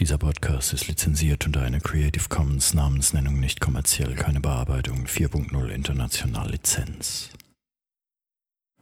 [0.00, 6.52] Dieser Podcast ist lizenziert unter einer Creative Commons Namensnennung nicht kommerziell, keine Bearbeitung 4.0 international
[6.52, 7.30] Lizenz.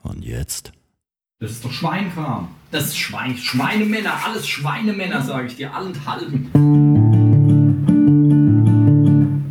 [0.02, 0.72] Und jetzt?
[1.40, 2.48] Das ist doch Schweinkram.
[2.71, 6.50] Das ist Schwein, Schweinemänner, alles Schweinemänner, sage ich dir, allenthalben.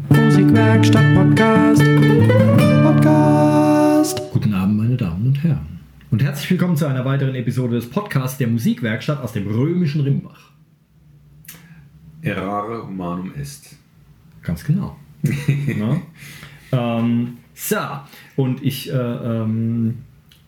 [0.09, 1.84] Musikwerkstatt Podcast.
[2.84, 4.21] Podcast.
[4.34, 5.79] Guten Abend, meine Damen und Herren.
[6.11, 10.54] Und herzlich willkommen zu einer weiteren Episode des Podcasts der Musikwerkstatt aus dem römischen Rimbach.
[12.26, 13.75] Errare humanum est.
[14.42, 14.97] Ganz genau.
[15.78, 16.02] Na?
[16.71, 17.78] Ähm, so,
[18.36, 20.00] und ich, äh, ähm,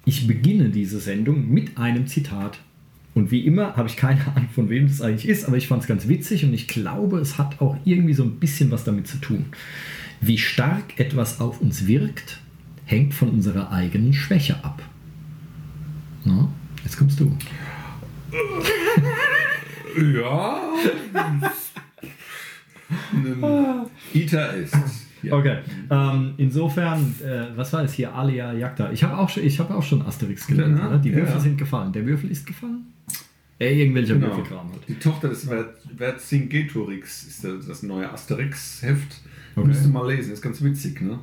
[0.05, 2.59] ich beginne diese Sendung mit einem Zitat.
[3.13, 5.83] Und wie immer habe ich keine Ahnung, von wem das eigentlich ist, aber ich fand
[5.83, 9.07] es ganz witzig und ich glaube, es hat auch irgendwie so ein bisschen was damit
[9.07, 9.45] zu tun.
[10.19, 12.39] Wie stark etwas auf uns wirkt,
[12.85, 14.81] hängt von unserer eigenen Schwäche ab.
[16.25, 16.51] Na,
[16.83, 17.35] jetzt kommst du.
[19.97, 20.61] Ja.
[24.13, 24.75] Ita ist.
[25.23, 25.33] Ja.
[25.35, 25.57] Okay,
[25.89, 28.13] ähm, insofern, äh, was war das hier?
[28.13, 28.91] Alia Jagda.
[28.91, 30.77] Ich habe auch, schon- ich hab auch schon Asterix gelernt.
[30.77, 30.99] Ja, ne?
[30.99, 31.17] Die ja.
[31.17, 31.91] Würfel sind gefallen.
[31.91, 32.85] Der Würfel ist gefallen?
[33.59, 34.27] Äh, irgendwelcher Genau.
[34.27, 34.81] Würfelkram halt.
[34.87, 39.21] Die Tochter des Ver- Vercingetorix ist das, neue Asterix-Heft.
[39.55, 39.67] Okay.
[39.67, 41.17] Musst du mal lesen, ist ganz witzig, ne?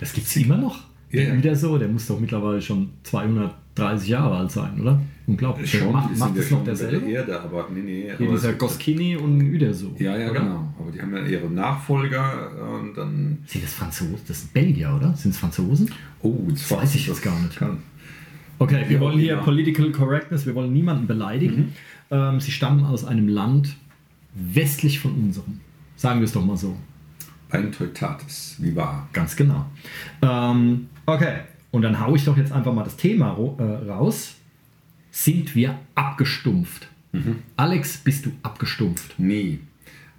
[0.00, 0.80] Das gibt es immer noch?
[1.10, 1.36] Ja, ja.
[1.36, 5.00] Wieder so, der muss doch mittlerweile schon 230 Jahre alt sein, oder?
[5.26, 5.72] Unglaublich.
[5.90, 7.00] Macht, die macht sind das ja noch schon derselbe?
[7.00, 8.12] der Erde, aber nee, nee.
[8.18, 9.94] Hier dieser es- Goskini und wieder so.
[9.98, 10.40] Ja, ja, oder?
[10.40, 10.74] genau.
[10.78, 12.50] Aber die haben ja ihre Nachfolger
[12.80, 13.38] und dann.
[13.46, 14.18] Sind das Franzosen?
[14.28, 15.14] Das sind Belgier, oder?
[15.14, 15.90] Sind es Franzosen?
[16.22, 17.56] Oh, jetzt Das weiß ich jetzt gar nicht.
[17.56, 17.78] Kann.
[18.58, 19.40] Okay, wir Ja, wollen hier ja.
[19.40, 19.44] Mhm.
[19.44, 21.72] Political Correctness, wir wollen niemanden beleidigen.
[22.10, 23.76] Ähm, sie stammen aus einem Land
[24.34, 25.60] westlich von unserem.
[25.96, 26.76] Sagen wir es doch mal so.
[27.50, 29.08] Ein Teutatis, wie wahr.
[29.12, 29.64] Ganz genau.
[30.22, 31.36] Ähm, okay,
[31.70, 34.34] und dann haue ich doch jetzt einfach mal das Thema äh, raus.
[35.16, 36.88] Sind wir abgestumpft?
[37.12, 37.36] Mhm.
[37.56, 39.16] Alex, bist du abgestumpft?
[39.16, 39.60] Nie.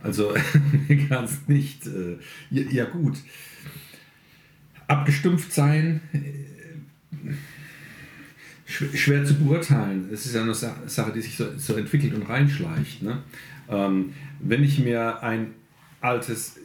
[0.01, 0.33] Also
[1.09, 1.85] ganz nicht.
[1.85, 2.15] Äh,
[2.49, 3.17] ja, ja gut.
[4.87, 7.31] Abgestumpft sein, äh,
[8.71, 10.07] schw- schwer zu beurteilen.
[10.13, 13.01] Es ist ja eine Sa- Sache, die sich so, so entwickelt und reinschleicht.
[13.01, 13.21] Ne?
[13.67, 15.55] Ähm, wenn ich mir ein
[15.99, 16.55] altes,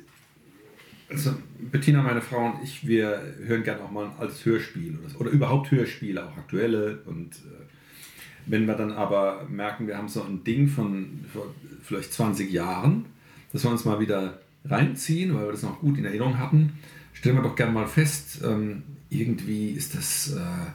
[1.08, 5.08] also Bettina, meine Frau und ich, wir hören gerne auch mal ein altes Hörspiel oder,
[5.08, 7.66] so, oder überhaupt Hörspiele, auch aktuelle und äh,
[8.46, 11.46] wenn wir dann aber merken, wir haben so ein Ding von vor
[11.82, 13.06] vielleicht 20 Jahren,
[13.52, 16.74] dass wir uns mal wieder reinziehen, weil wir das noch gut in Erinnerung hatten,
[17.12, 20.70] stellen wir doch gerne mal fest, ähm, irgendwie ist das äh,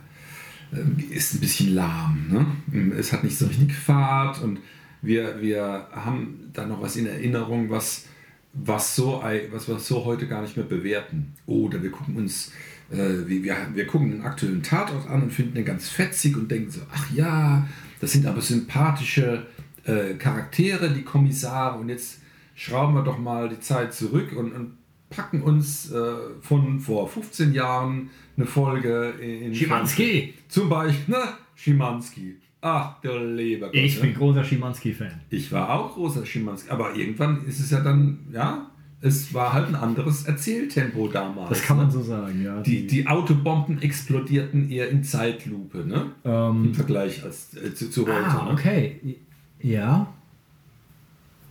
[0.74, 2.28] ähm, ist ein bisschen lahm.
[2.72, 2.94] Ne?
[2.98, 4.59] Es hat nicht so richtig Fahrt und
[5.02, 8.06] wir, wir haben da noch was in Erinnerung, was,
[8.53, 11.34] was, so, was wir so heute gar nicht mehr bewerten.
[11.46, 12.52] Oder wir gucken uns,
[12.91, 16.72] äh, wir, wir gucken den aktuellen Tatort an und finden den ganz fetzig und denken
[16.72, 17.68] so, ach ja,
[18.00, 19.46] das sind aber sympathische
[19.85, 22.19] äh, Charaktere, die Kommissare und jetzt
[22.56, 24.78] schrauben wir doch mal die Zeit zurück und, und
[25.09, 30.34] packen uns äh, von vor 15 Jahren eine Folge in Schimanski!
[30.47, 32.35] Zum Beispiel, na, Schimanski.
[32.62, 33.75] Ach, der lieber Gott.
[33.75, 34.02] Ich ne?
[34.02, 35.22] bin großer Schimanski-Fan.
[35.29, 38.72] Ich war auch großer Schimanski, aber irgendwann ist es ja dann, ja,
[39.05, 41.49] es war halt ein anderes Erzähltempo damals.
[41.49, 41.91] Das kann man ne?
[41.91, 42.61] so sagen, ja.
[42.61, 46.11] Die, die Autobomben explodierten eher in Zeitlupe, ne?
[46.23, 48.25] Im ähm, Vergleich als, äh, zu, zu heute.
[48.25, 48.51] ah, ne?
[48.51, 49.17] okay.
[49.61, 50.07] Ja.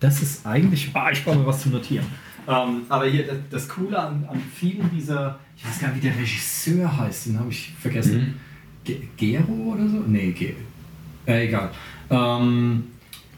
[0.00, 0.91] Das ist eigentlich.
[0.94, 2.06] Ah, ich brauche mir was zu notieren.
[2.48, 5.38] Ähm, aber hier, das, das Coole an, an vielen dieser.
[5.56, 8.34] Ich weiß gar nicht, wie der Regisseur heißt, den habe ich vergessen.
[8.82, 10.03] Ge Gero oder so?
[10.06, 10.54] Nee, Ge
[11.26, 11.71] äh, egal.
[12.10, 12.84] Ähm,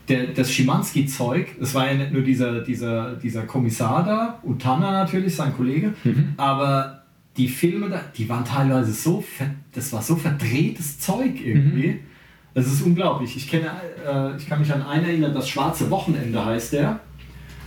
[0.08, 5.34] der, das Schimanski-Zeug, das war ja nicht nur dieser, dieser, dieser Kommissar da, Utana natürlich,
[5.34, 5.94] sein Kollege,
[6.36, 7.02] aber
[7.36, 9.24] die Filme da, die waren teilweise so,
[9.72, 12.00] das war so verdrehtes Zeug irgendwie.
[12.54, 13.36] Das ist unglaublich.
[13.36, 13.70] Ich, kenne,
[14.06, 17.00] äh, ich kann mich an einen erinnern, das Schwarze Wochenende heißt der.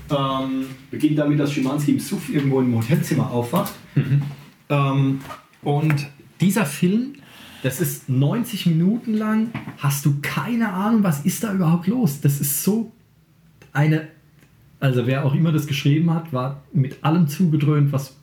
[0.10, 3.74] Ähm, beginnt damit, dass Schimanski im Suff irgendwo im Hotelzimmer aufwacht.
[4.70, 5.20] Ähm,
[5.62, 6.08] und
[6.42, 7.14] dieser Film,
[7.64, 12.22] das ist 90 Minuten lang, hast du keine Ahnung, was ist da überhaupt los.
[12.22, 12.92] Das ist so
[13.74, 14.08] eine,
[14.80, 18.18] also wer auch immer das geschrieben hat, war mit allem zugedröhnt, was,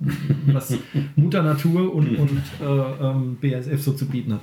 [0.46, 0.78] was
[1.16, 4.40] Mutter Natur und, und äh, ähm, BASF so zu bieten hat.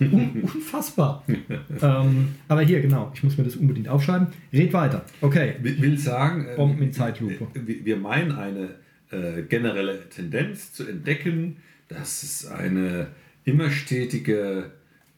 [0.00, 1.24] Un unfassbar.
[1.82, 4.28] ähm, aber hier, genau, ich muss mir das unbedingt aufschreiben.
[4.52, 5.04] Red weiter.
[5.22, 5.54] Okay.
[5.62, 7.46] Will, will sagen, äh, Bomben in Zeitlupe.
[7.54, 8.74] wir, wir meinen eine
[9.10, 11.56] äh, generelle Tendenz zu entdecken,
[11.88, 13.08] dass es eine
[13.44, 14.70] immer stetige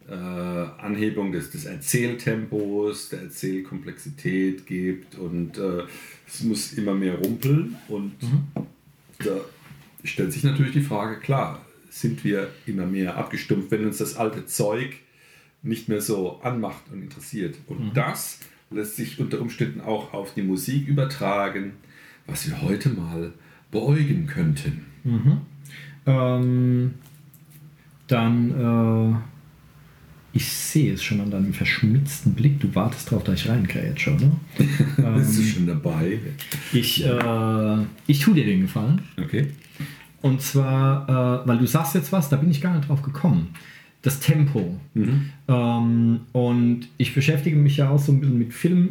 [0.09, 5.83] äh, Anhebung des, des Erzähltempos, der Erzählkomplexität gibt und äh,
[6.27, 8.13] es muss immer mehr rumpeln und
[9.19, 9.41] da
[10.05, 14.47] stellt sich natürlich die Frage, klar, sind wir immer mehr abgestumpft, wenn uns das alte
[14.47, 14.97] Zeug
[15.63, 17.57] nicht mehr so anmacht und interessiert.
[17.67, 18.41] Und das
[18.71, 21.73] lässt sich unter Umständen auch auf die Musik übertragen,
[22.27, 23.33] was wir heute mal
[23.71, 24.87] beäugen könnten.
[25.05, 25.41] Mhm.
[26.07, 26.95] Ähm,
[28.07, 32.61] dann, äh, ich sehe es schon an deinem verschmitzten Blick.
[32.61, 34.31] Du wartest drauf, dass ich reingrätsche, oder?
[35.17, 36.19] Bist du ähm, schon dabei?
[36.73, 37.77] ich, äh,
[38.07, 39.03] ich tue dir den Gefallen.
[39.21, 39.49] Okay.
[40.23, 43.49] Und zwar, äh, weil du sagst jetzt was, da bin ich gar nicht drauf gekommen.
[44.03, 44.79] Das Tempo.
[44.95, 45.31] Mhm.
[45.49, 48.91] Ähm, und ich beschäftige mich ja auch so ein bisschen mit Film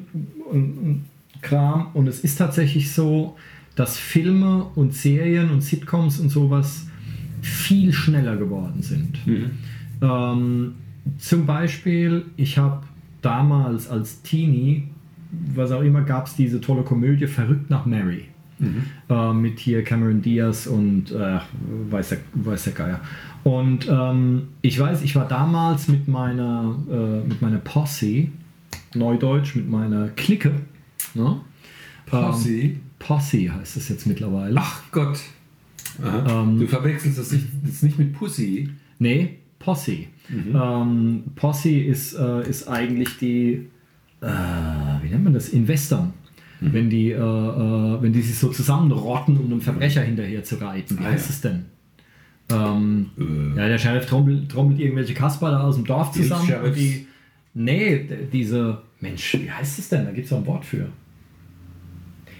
[0.50, 1.06] und, und
[1.42, 1.88] Kram.
[1.94, 3.38] Und es ist tatsächlich so,
[3.76, 6.88] dass Filme und Serien und Sitcoms und sowas
[7.46, 9.20] viel schneller geworden sind.
[10.02, 10.76] Ähm,
[11.18, 12.84] zum Beispiel, ich habe
[13.22, 14.88] damals als Teenie,
[15.54, 18.26] was auch immer, gab es diese tolle Komödie Verrückt nach Mary.
[19.10, 21.40] Äh, mit hier Cameron Diaz und äh,
[21.90, 23.02] weiß, der, weiß der Geier.
[23.44, 28.30] Und ähm, ich weiß, ich war damals mit meiner, äh, mit meiner Posse,
[28.94, 30.52] Neudeutsch, mit meiner Clique.
[31.14, 31.42] Ne?
[32.06, 32.50] Posse?
[32.50, 34.56] Ähm, Posse heißt es jetzt mittlerweile.
[34.58, 35.20] Ach Gott.
[36.04, 38.70] Ähm, du verwechselst das nicht, das nicht mit Pussy.
[39.00, 40.06] Nee, Posse.
[40.32, 43.68] Ähm, Posse ist, äh, ist eigentlich die,
[44.22, 44.28] äh,
[45.02, 46.14] wie nennt man das, Investoren.
[46.62, 50.98] Wenn, die, äh, äh, wenn die sich so zusammenrotten, um einem Verbrecher hinterher zu reiten.
[50.98, 51.34] Wie Ah, heißt ja.
[51.36, 51.66] es denn?
[52.50, 56.50] Ähm, Äh, ja, der Sheriff trommelt, trommelt irgendwelche Kasperle aus dem Dorf zusammen.
[56.64, 57.08] Und die,
[57.54, 60.06] nee, diese, Mensch, wie heißt es denn?
[60.06, 60.88] Da gibt es doch ein Wort für.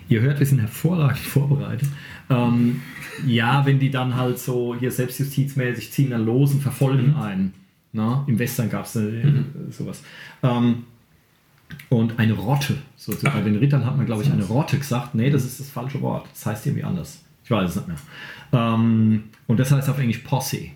[0.08, 1.90] Ihr hört, wir sind hervorragend vorbereitet.
[2.30, 2.82] Ähm,
[3.26, 7.54] ja, wenn die dann halt so hier selbstjustizmäßig ziehen dann los und verfolgen einen.
[7.94, 9.24] Na, Im Western gab es äh,
[9.70, 10.04] sowas.
[10.44, 10.84] Ähm,
[11.90, 12.76] und eine Rotte.
[12.98, 15.16] So, so, bei den Rittern hat man, glaube ich, eine Rotte gesagt.
[15.16, 16.28] Nee, das ist das falsche Wort.
[16.32, 17.24] Das heißt irgendwie anders.
[17.44, 17.98] Ich weiß es nicht mehr.
[18.54, 20.70] Ähm, und das heißt auf Englisch Posse.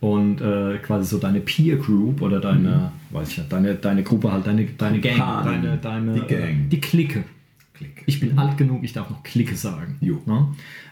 [0.00, 4.32] Und äh, quasi so deine Peer Group oder deine, weiß ich nicht, deine, deine Gruppe
[4.32, 6.68] halt, deine, deine Gang, deine, deine, Die Gang.
[6.70, 7.24] die Clique.
[7.82, 8.04] Klick.
[8.06, 9.96] Ich bin alt genug, ich darf noch Clique sagen.
[10.00, 10.22] Jo.
[10.26, 10.48] Ne?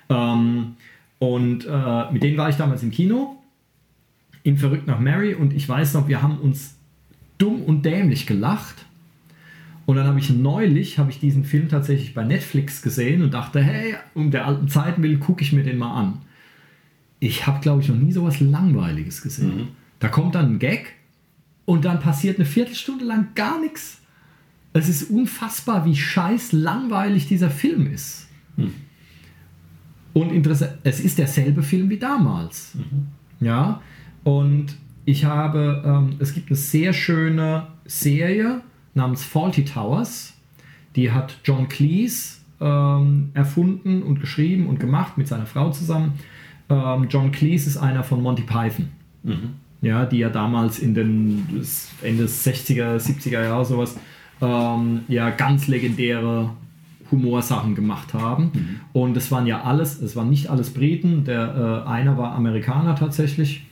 [0.09, 0.75] Ähm,
[1.19, 3.37] und äh, mit denen war ich damals im Kino,
[4.43, 6.77] in Verrückt nach Mary, und ich weiß noch, wir haben uns
[7.39, 8.87] dumm und dämlich gelacht.
[9.87, 13.63] Und dann habe ich neulich, habe ich diesen Film tatsächlich bei Netflix gesehen und dachte,
[13.63, 16.19] hey, um der alten Zeiten willen, gucke ich mir den mal an.
[17.19, 19.69] Ich habe, glaube ich, noch nie sowas Langweiliges gesehen.
[19.99, 20.95] Da kommt dann ein Gag
[21.65, 24.00] und dann passiert eine Viertelstunde lang gar nichts.
[24.73, 28.29] Es ist unfassbar, wie scheiß langweilig dieser Film ist.
[30.13, 32.73] Und interessant, es ist derselbe Film wie damals.
[33.41, 33.81] Ja,
[34.25, 38.61] und ich habe, ähm, es gibt eine sehr schöne Serie
[38.95, 40.35] namens Faulty Towers.
[40.97, 46.15] Die hat John Cleese ähm, erfunden und geschrieben und gemacht mit seiner Frau zusammen.
[46.69, 48.89] Ähm, John Cleese ist einer von Monty Python.
[49.83, 51.47] Ja, die ja damals in den
[52.03, 53.97] Ende des 60er, 70er Jahre sowas
[54.41, 56.51] ähm, ja ganz legendäre
[57.11, 58.81] Humorsachen gemacht haben.
[58.93, 61.25] Und es waren ja alles, es waren nicht alles Briten.
[61.25, 63.67] Der äh, einer war Amerikaner tatsächlich.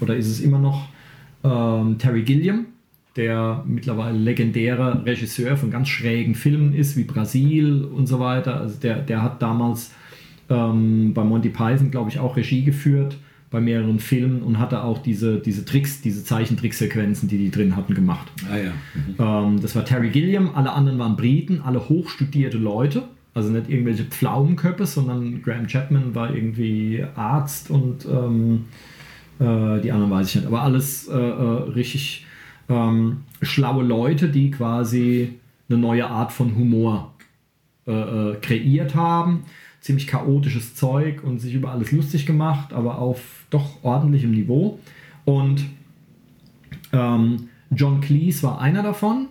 [0.00, 0.88] Oder ist es immer noch
[1.44, 2.66] ähm, Terry Gilliam,
[3.16, 8.60] der mittlerweile legendärer Regisseur von ganz schrägen Filmen ist, wie Brasil und so weiter.
[8.60, 9.92] Also der, der hat damals
[10.48, 13.18] ähm, bei Monty Python, glaube ich, auch Regie geführt
[13.50, 17.94] bei mehreren Filmen und hatte auch diese, diese Tricks, diese Zeichentricksequenzen, die die drin hatten,
[17.94, 18.30] gemacht.
[18.50, 19.44] Ah ja.
[19.44, 23.04] Ähm, das war Terry Gilliam, alle anderen waren Briten, alle hochstudierte Leute,
[23.34, 28.64] also nicht irgendwelche Pflaumenköpfe, sondern Graham Chapman war irgendwie Arzt und ähm,
[29.38, 32.26] äh, die anderen weiß ich nicht, aber alles äh, äh, richtig
[32.68, 37.14] ähm, schlaue Leute, die quasi eine neue Art von Humor
[37.86, 39.44] äh, äh, kreiert haben.
[39.80, 44.78] Ziemlich chaotisches Zeug und sich über alles lustig gemacht, aber auf doch ordentlichem Niveau.
[45.24, 45.64] Und
[46.92, 49.28] ähm, John Cleese war einer davon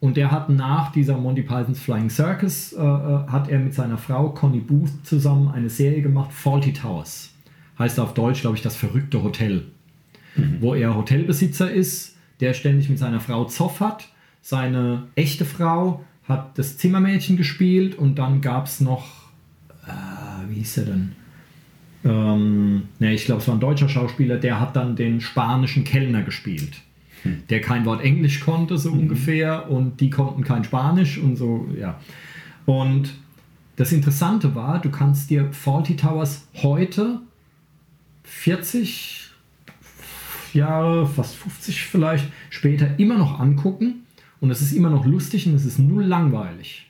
[0.00, 3.98] und der hat nach dieser Monty Pythons Flying Circus äh, äh, hat er mit seiner
[3.98, 7.34] Frau Connie Booth zusammen eine Serie gemacht, Faulty Towers.
[7.78, 9.64] Heißt auf Deutsch, glaube ich, das verrückte Hotel.
[10.60, 14.08] Wo er Hotelbesitzer ist, der ständig mit seiner Frau Zoff hat.
[14.40, 19.06] Seine echte Frau hat das Zimmermädchen gespielt und dann gab es noch,
[19.86, 21.16] äh, wie hieß er denn?
[22.04, 26.22] Ähm, ne, ich glaube, es war ein deutscher Schauspieler, der hat dann den spanischen Kellner
[26.22, 26.80] gespielt,
[27.50, 31.98] der kein Wort Englisch konnte, so ungefähr, und die konnten kein Spanisch und so, ja.
[32.66, 33.14] Und
[33.76, 37.20] das Interessante war, du kannst dir Faulty Towers heute
[38.24, 39.30] 40
[40.52, 44.06] Jahre, fast 50 vielleicht, später immer noch angucken
[44.40, 46.87] und es ist immer noch lustig und es ist null langweilig.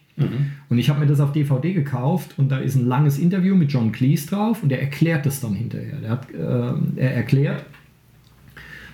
[0.69, 3.73] Und ich habe mir das auf DVD gekauft und da ist ein langes Interview mit
[3.73, 5.97] John Cleese drauf und er erklärt das dann hinterher.
[5.97, 7.65] Der hat, äh, er erklärt,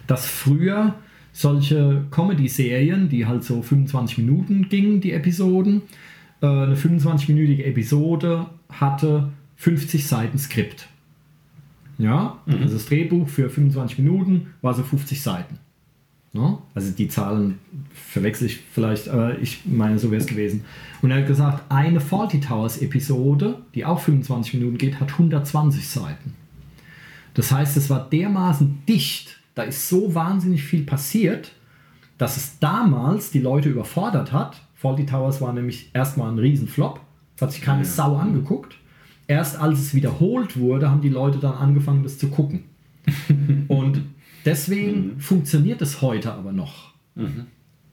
[0.07, 0.95] dass früher
[1.33, 5.83] solche Comedy-Serien, die halt so 25 Minuten gingen, die Episoden.
[6.41, 10.89] Äh, eine 25-minütige Episode hatte 50 Seiten Skript.
[11.99, 12.63] Ja, mhm.
[12.63, 15.59] also das Drehbuch für 25 Minuten war so 50 Seiten.
[16.35, 16.59] Ja?
[16.75, 17.61] Also die Zahlen
[17.93, 20.65] verwechsel ich vielleicht, aber ich meine, so wäre es gewesen.
[21.01, 25.89] Und er hat gesagt, eine Faulty Towers Episode, die auch 25 Minuten geht, hat 120
[25.89, 26.35] Seiten.
[27.35, 31.53] Das heißt, es war dermaßen dicht, da ist so wahnsinnig viel passiert,
[32.19, 34.61] dass es damals die Leute überfordert hat.
[34.75, 37.01] Faulty Towers war nämlich erstmal ein Riesenflop,
[37.37, 37.85] das hat sich keine ja.
[37.85, 38.77] Sau angeguckt.
[39.27, 42.65] Erst als es wiederholt wurde, haben die Leute dann angefangen, das zu gucken.
[43.69, 44.03] Und
[44.45, 45.21] deswegen mhm.
[45.21, 46.93] funktioniert es heute aber noch.
[47.15, 47.47] Mhm.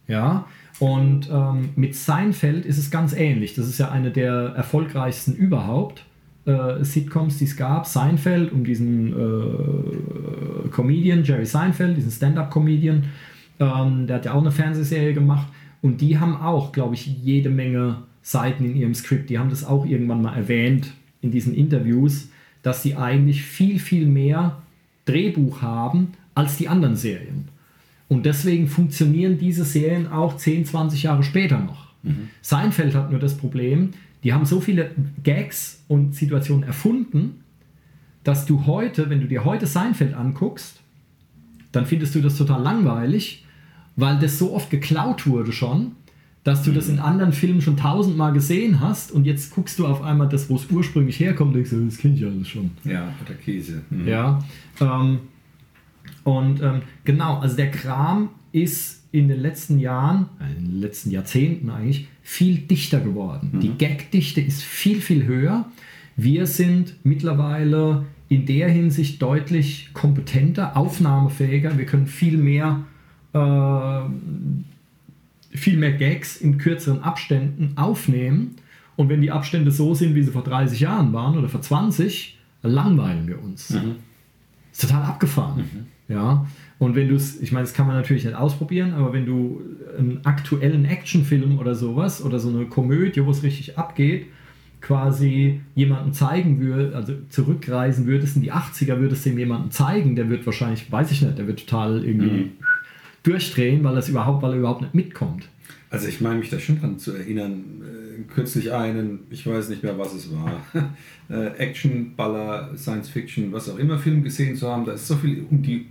[0.08, 0.46] Ja,
[0.80, 3.54] und ähm, mit Seinfeld ist es ganz ähnlich.
[3.54, 6.04] Das ist ja eine der erfolgreichsten überhaupt
[6.46, 7.86] äh, Sitcoms, die es gab.
[7.86, 13.04] Seinfeld, um diesen äh, Comedian, Jerry Seinfeld, diesen Stand-up-Comedian.
[13.60, 15.48] Ähm, der hat ja auch eine Fernsehserie gemacht.
[15.84, 19.30] Und die haben auch, glaube ich, jede Menge Seiten in ihrem Skript.
[19.30, 22.30] Die haben das auch irgendwann mal erwähnt in diesen Interviews,
[22.64, 24.62] dass sie eigentlich viel, viel mehr
[25.06, 27.50] Drehbuch haben als die anderen Serien.
[28.08, 31.88] Und deswegen funktionieren diese Serien auch 10, 20 Jahre später noch.
[32.04, 32.30] Mhm.
[32.42, 33.92] Seinfeld hat nur das Problem,
[34.24, 34.92] die haben so viele
[35.24, 37.42] Gags und Situationen erfunden,
[38.24, 40.82] dass du heute, wenn du dir heute Seinfeld anguckst,
[41.72, 43.46] dann findest du das total langweilig,
[43.96, 45.94] weil das so oft geklaut wurde schon,
[46.44, 50.02] dass du das in anderen Filmen schon tausendmal gesehen hast und jetzt guckst du auf
[50.02, 52.72] einmal das, wo es ursprünglich herkommt, und denkst, das kenne ich alles schon.
[52.84, 53.84] Ja, der Käse.
[53.90, 54.08] Mhm.
[54.08, 54.44] Ja.
[54.80, 55.20] Ähm,
[56.24, 61.12] und ähm, genau, also der Kram ist in den letzten Jahren, äh, in den letzten
[61.12, 63.52] Jahrzehnten eigentlich, viel dichter geworden.
[63.54, 63.60] Mhm.
[63.60, 65.66] Die Gagdichte ist viel, viel höher.
[66.16, 71.78] Wir sind mittlerweile in der Hinsicht deutlich kompetenter, aufnahmefähiger.
[71.78, 72.82] Wir können viel mehr,
[73.34, 74.02] äh,
[75.58, 78.56] viel mehr Gags in kürzeren Abständen aufnehmen.
[78.96, 82.38] Und wenn die Abstände so sind, wie sie vor 30 Jahren waren oder vor 20,
[82.62, 83.72] langweilen wir uns.
[83.72, 83.96] Mhm.
[84.72, 85.58] Ist total abgefahren.
[85.58, 85.86] Mhm.
[86.12, 86.46] Ja.
[86.80, 89.62] Und wenn du es, ich meine, das kann man natürlich nicht ausprobieren, aber wenn du
[89.98, 94.26] einen aktuellen Actionfilm oder sowas oder so eine Komödie, wo es richtig abgeht,
[94.82, 100.30] quasi jemandem zeigen würdest, also zurückreisen würdest in die 80er, würdest dem jemandem zeigen, der
[100.30, 102.52] wird wahrscheinlich, weiß ich nicht, der wird total irgendwie mhm.
[103.24, 105.48] durchdrehen, weil das überhaupt, weil er überhaupt nicht mitkommt.
[105.92, 109.84] Also ich meine mich da schon dran zu erinnern, äh, kürzlich einen, ich weiß nicht
[109.84, 110.62] mehr, was es war,
[111.30, 115.18] äh, Action, Baller, Science Fiction, was auch immer Film gesehen zu haben, da ist so
[115.18, 115.88] viel um die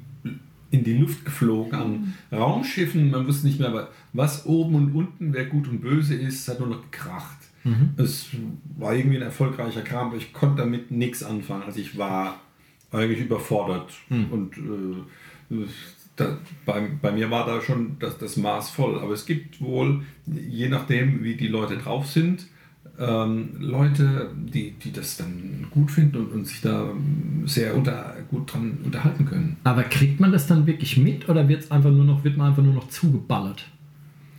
[0.71, 2.37] in die Luft geflogen an mhm.
[2.37, 3.11] Raumschiffen.
[3.11, 6.69] Man wusste nicht mehr, was oben und unten, wer gut und böse ist, hat nur
[6.69, 7.39] noch gekracht.
[7.65, 7.91] Mhm.
[7.97, 8.29] Es
[8.79, 11.65] war irgendwie ein erfolgreicher Kram, aber ich konnte damit nichts anfangen.
[11.65, 12.41] Also ich war
[12.93, 13.93] eigentlich überfordert.
[14.09, 14.27] Mhm.
[14.31, 15.67] Und äh,
[16.17, 18.99] da, bei, bei mir war da schon das, das Maß voll.
[18.99, 22.47] Aber es gibt wohl, je nachdem, wie die Leute drauf sind,
[23.01, 26.91] ähm, Leute, die, die das dann gut finden und, und sich da
[27.47, 29.57] sehr unter, gut dran unterhalten können.
[29.65, 32.63] Aber kriegt man das dann wirklich mit oder wird's einfach nur noch, wird man einfach
[32.63, 33.65] nur noch zugeballert?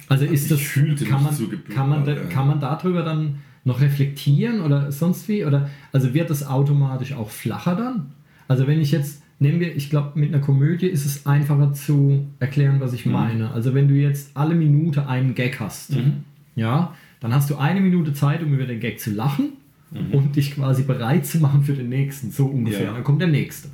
[0.08, 1.36] Also ist ich das, fühlte kann, man,
[1.70, 5.46] kann, man, da, kann man darüber dann noch reflektieren oder sonst wie?
[5.46, 8.12] Oder, also wird das automatisch auch flacher dann?
[8.48, 12.28] Also wenn ich jetzt, nehmen wir, ich glaube, mit einer Komödie ist es einfacher zu
[12.40, 13.14] erklären, was ich mhm.
[13.14, 13.52] meine.
[13.52, 16.26] Also wenn du jetzt alle Minute einen Gag hast, mhm.
[16.56, 19.54] ja, dann hast du eine Minute Zeit, um über den Gag zu lachen
[19.92, 20.14] mhm.
[20.14, 22.88] und dich quasi bereit zu machen für den nächsten, so ungefähr.
[22.88, 22.94] Ja.
[22.94, 23.70] Dann kommt der nächste.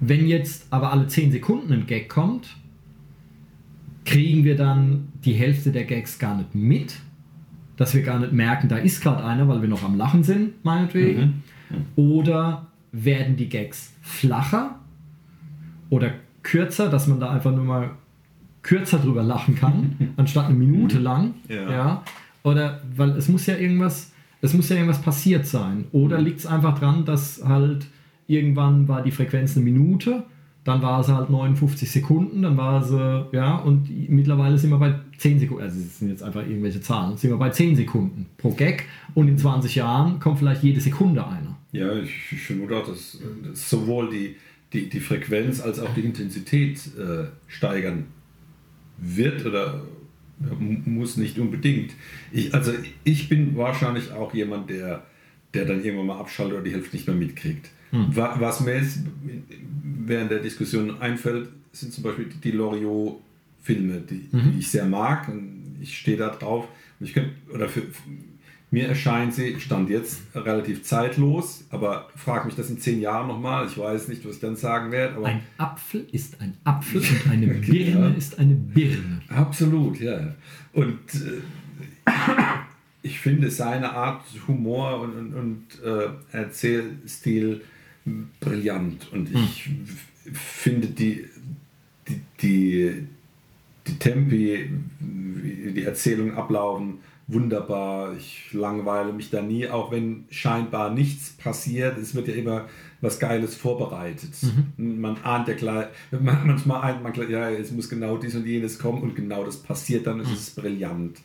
[0.00, 2.56] Wenn jetzt aber alle 10 Sekunden ein Gag kommt,
[4.04, 6.96] kriegen wir dann die Hälfte der Gags gar nicht mit,
[7.76, 10.64] dass wir gar nicht merken, da ist gerade einer, weil wir noch am Lachen sind,
[10.64, 11.42] meinetwegen.
[11.70, 11.78] Mhm.
[11.96, 12.10] Mhm.
[12.10, 14.80] Oder werden die Gags flacher
[15.88, 16.12] oder
[16.42, 17.90] kürzer, dass man da einfach nur mal
[18.62, 21.34] kürzer drüber lachen kann, anstatt eine Minute lang.
[21.48, 21.70] Ja.
[21.70, 22.02] ja.
[22.42, 25.84] Oder weil es muss ja irgendwas, es muss ja irgendwas passiert sein.
[25.92, 27.86] Oder liegt es einfach dran, dass halt
[28.26, 30.24] irgendwann war die Frequenz eine Minute,
[30.64, 34.94] dann war es halt 59 Sekunden, dann war sie, ja, und mittlerweile sind wir bei
[35.18, 38.50] 10 Sekunden, also es sind jetzt einfach irgendwelche Zahlen, sind wir bei 10 Sekunden pro
[38.50, 38.84] Gag
[39.14, 41.58] und in 20 Jahren kommt vielleicht jede Sekunde einer.
[41.72, 44.36] Ja, ich, ich vermute auch, dass, dass sowohl die,
[44.72, 48.04] die, die Frequenz als auch die Intensität äh, steigern
[48.98, 49.82] wird oder
[50.58, 51.92] muss nicht unbedingt.
[52.32, 52.72] Ich, also
[53.04, 55.04] ich bin wahrscheinlich auch jemand, der,
[55.54, 57.70] der dann irgendwann mal abschaltet oder die Hälfte nicht mehr mitkriegt.
[57.90, 58.06] Hm.
[58.14, 59.00] Was mir jetzt
[59.82, 64.52] während der Diskussion einfällt, sind zum Beispiel die Loriot-Filme, die, mhm.
[64.52, 65.28] die, ich sehr mag.
[65.28, 66.68] Und ich stehe da drauf.
[66.98, 67.82] Und ich könnte, oder für,
[68.72, 73.66] Mir erscheint sie, stand jetzt, relativ zeitlos, aber frag mich das in zehn Jahren nochmal.
[73.66, 75.16] Ich weiß nicht, was ich dann sagen werde.
[75.16, 78.14] Aber ein Apfel ist ein Apfel und eine Birne ja.
[78.16, 79.20] ist eine Birne.
[79.28, 80.34] Absolut, ja.
[80.72, 82.10] Und äh,
[83.02, 87.60] ich finde seine Art Humor und, und, und äh, Erzählstil
[88.40, 89.12] brillant.
[89.12, 89.86] Und ich hm.
[90.32, 91.26] finde die,
[92.08, 93.06] die, die,
[93.86, 98.14] die Tempi, wie die Erzählungen ablaufen, wunderbar.
[98.16, 101.98] Ich langweile mich da nie, auch wenn scheinbar nichts passiert.
[101.98, 102.66] Es wird ja immer
[103.00, 104.30] was Geiles vorbereitet.
[104.76, 105.00] Mhm.
[105.00, 105.86] Man ahnt ja gleich,
[106.20, 109.56] manchmal ahnt man gleich, ja, es muss genau dies und jenes kommen und genau das
[109.56, 110.34] passiert, dann ist mhm.
[110.34, 111.18] es brillant.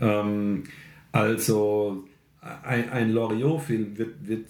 [0.00, 0.64] Ähm,
[1.10, 2.04] also
[2.40, 4.46] ein, ein Loriot-Film wird, wird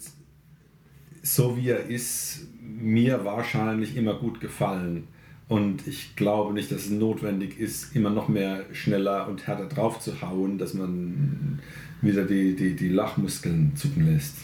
[1.21, 5.07] so wie er ist, mir wahrscheinlich immer gut gefallen.
[5.47, 9.99] Und ich glaube nicht, dass es notwendig ist, immer noch mehr schneller und härter drauf
[9.99, 11.59] zu hauen, dass man
[12.01, 14.37] wieder die, die, die Lachmuskeln zucken lässt.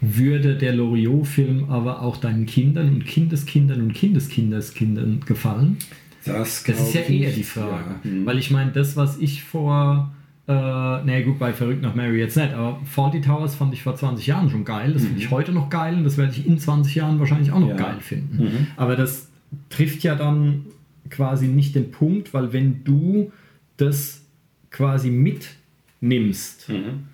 [0.00, 5.78] Würde der Loriot-Film aber auch deinen Kindern und Kindeskindern und Kindeskindeskindern gefallen?
[6.24, 7.96] Das, das ist ja eher die Frage.
[8.02, 8.10] Ja.
[8.10, 8.26] Hm.
[8.26, 10.12] Weil ich meine, das, was ich vor
[10.46, 13.94] äh, naja gut, bei Verrückt nach Mary jetzt nicht, aber Faulty Towers fand ich vor
[13.94, 14.92] 20 Jahren schon geil.
[14.92, 15.06] Das mhm.
[15.06, 17.70] finde ich heute noch geil und das werde ich in 20 Jahren wahrscheinlich auch noch
[17.70, 17.76] ja.
[17.76, 18.44] geil finden.
[18.44, 18.66] Mhm.
[18.76, 19.28] Aber das
[19.68, 20.66] trifft ja dann
[21.10, 23.32] quasi nicht den Punkt, weil wenn du
[23.76, 24.22] das
[24.70, 27.04] quasi mitnimmst, mhm.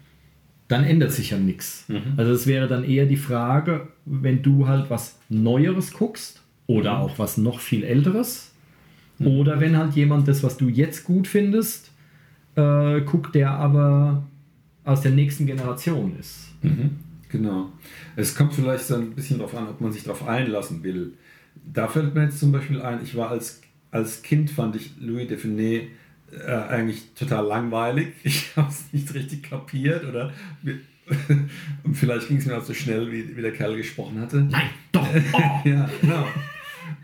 [0.68, 1.84] dann ändert sich ja nichts.
[1.88, 2.14] Mhm.
[2.16, 7.00] Also es wäre dann eher die Frage, wenn du halt was Neueres guckst oder mhm.
[7.00, 8.52] auch was noch viel Älteres,
[9.18, 9.26] mhm.
[9.26, 11.90] oder wenn halt jemand das, was du jetzt gut findest,
[12.56, 14.24] äh, guckt, der aber
[14.84, 16.48] aus der nächsten Generation ist.
[16.62, 16.90] Mhm,
[17.28, 17.72] genau.
[18.16, 21.12] Es kommt vielleicht so ein bisschen darauf an, ob man sich darauf einlassen will.
[21.64, 25.28] Da fällt mir jetzt zum Beispiel ein, ich war als, als Kind, fand ich Louis
[25.28, 25.88] Define
[26.32, 28.14] äh, eigentlich total langweilig.
[28.24, 30.32] Ich habe es nicht richtig kapiert oder
[31.82, 34.36] und vielleicht ging es mir auch so schnell, wie, wie der Kerl gesprochen hatte.
[34.42, 35.06] Nein, doch!
[35.32, 35.68] Oh.
[35.68, 36.26] ja, genau.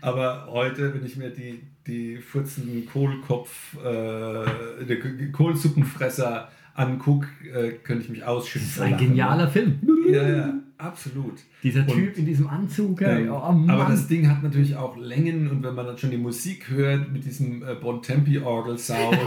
[0.01, 4.45] Aber heute, wenn ich mir die, die furzenden Kohlkopf, äh,
[4.85, 8.67] die Kohlsuppenfresser angucke, äh, könnte ich mich ausschütten.
[8.67, 9.51] Das ist ein genialer ne?
[9.51, 9.79] Film.
[10.09, 11.39] Ja, ja, absolut.
[11.63, 13.01] Dieser und, Typ in diesem Anzug.
[13.01, 16.17] Ähm, oh, aber das Ding hat natürlich auch Längen und wenn man dann schon die
[16.17, 19.17] Musik hört mit diesem äh, Bontempi-Orgel-Sound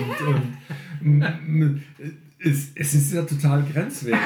[1.02, 1.82] und
[2.38, 4.20] es, es ist ja total grenzwertig.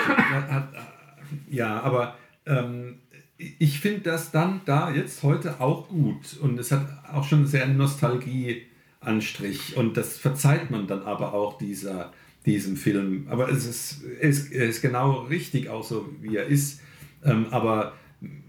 [1.51, 2.97] ja, aber ähm,
[3.37, 7.67] ich finde das dann da jetzt heute auch gut und es hat auch schon sehr
[7.67, 12.13] Nostalgie-Anstrich und das verzeiht man dann aber auch dieser,
[12.47, 13.27] diesem Film.
[13.29, 16.81] Aber es ist, es ist genau richtig auch so, wie er ist.
[17.25, 17.93] Ähm, aber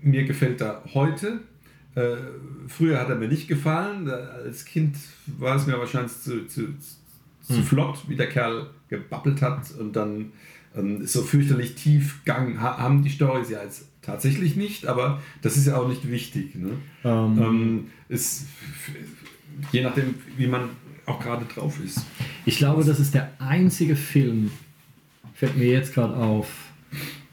[0.01, 1.41] mir gefällt er heute.
[1.95, 2.15] Äh,
[2.67, 4.09] früher hat er mir nicht gefallen.
[4.09, 4.97] Als Kind
[5.37, 6.67] war es mir wahrscheinlich zu, zu,
[7.41, 7.63] zu hm.
[7.63, 10.31] flott, wie der Kerl gebabbelt hat und dann
[10.75, 15.77] ähm, so fürchterlich Tiefgang haben die Storys ja jetzt tatsächlich nicht, aber das ist ja
[15.77, 16.55] auch nicht wichtig.
[16.55, 16.71] Ne?
[17.03, 17.41] Ähm.
[17.41, 18.47] Ähm, ist,
[19.71, 20.69] je nachdem, wie man
[21.05, 22.05] auch gerade drauf ist.
[22.45, 24.51] Ich glaube, das ist der einzige Film,
[25.33, 26.47] fällt mir jetzt gerade auf,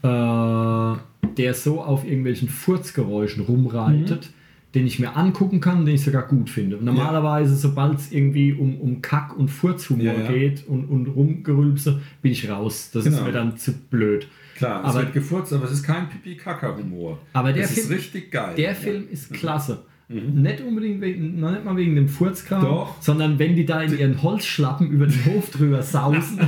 [0.03, 0.99] äh,
[1.37, 4.25] der so auf irgendwelchen Furzgeräuschen rumreitet.
[4.25, 4.43] Mhm
[4.75, 6.77] den ich mir angucken kann, den ich sogar gut finde.
[6.77, 7.57] Normalerweise, ja.
[7.57, 10.31] sobald es irgendwie um, um Kack- und Furzhumor ja, ja.
[10.31, 12.89] geht und, und Rumgerülpse, bin ich raus.
[12.91, 13.17] Das genau.
[13.17, 14.27] ist mir dann zu blöd.
[14.55, 17.19] Klar, aber, es wird gefurzt, aber es ist kein Pipi-Kaka-Humor.
[17.33, 18.55] Aber der das Film, ist richtig geil.
[18.55, 19.35] Der Film ist mhm.
[19.35, 19.83] klasse.
[20.09, 20.41] Mhm.
[20.41, 24.21] Nicht unbedingt wegen, noch nicht mal wegen dem Furzkram, sondern wenn die da in ihren
[24.21, 26.39] Holzschlappen über den Hof drüber sausen.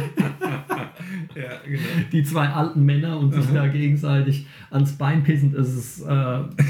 [1.65, 1.82] genau.
[2.12, 6.06] Die zwei alten Männer und sich da gegenseitig ans Bein pissen, das ist, äh,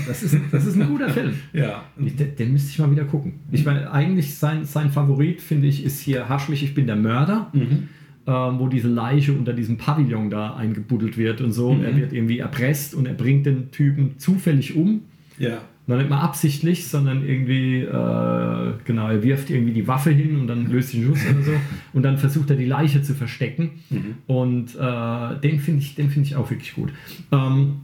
[0.08, 1.34] das ist, das ist ein guter Film.
[1.54, 1.84] ja.
[1.98, 3.34] Den, den, müsste ich mal wieder gucken.
[3.52, 6.96] Ich meine, eigentlich sein, sein Favorit, finde ich, ist hier Hasch mich, ich bin der
[6.96, 7.50] Mörder.
[7.54, 7.90] Mhm.
[8.28, 11.76] Ähm, wo diese Leiche unter diesem Pavillon da eingebuddelt wird und so.
[11.76, 11.84] Mhm.
[11.84, 15.02] Er wird irgendwie erpresst und er bringt den Typen zufällig um.
[15.38, 20.40] Ja noch nicht mal absichtlich, sondern irgendwie, äh, genau, er wirft irgendwie die Waffe hin
[20.40, 21.52] und dann löst den Schuss oder so
[21.94, 24.16] und dann versucht er die Leiche zu verstecken mhm.
[24.28, 26.92] und äh, den finde ich, find ich auch wirklich gut.
[27.32, 27.82] Ähm,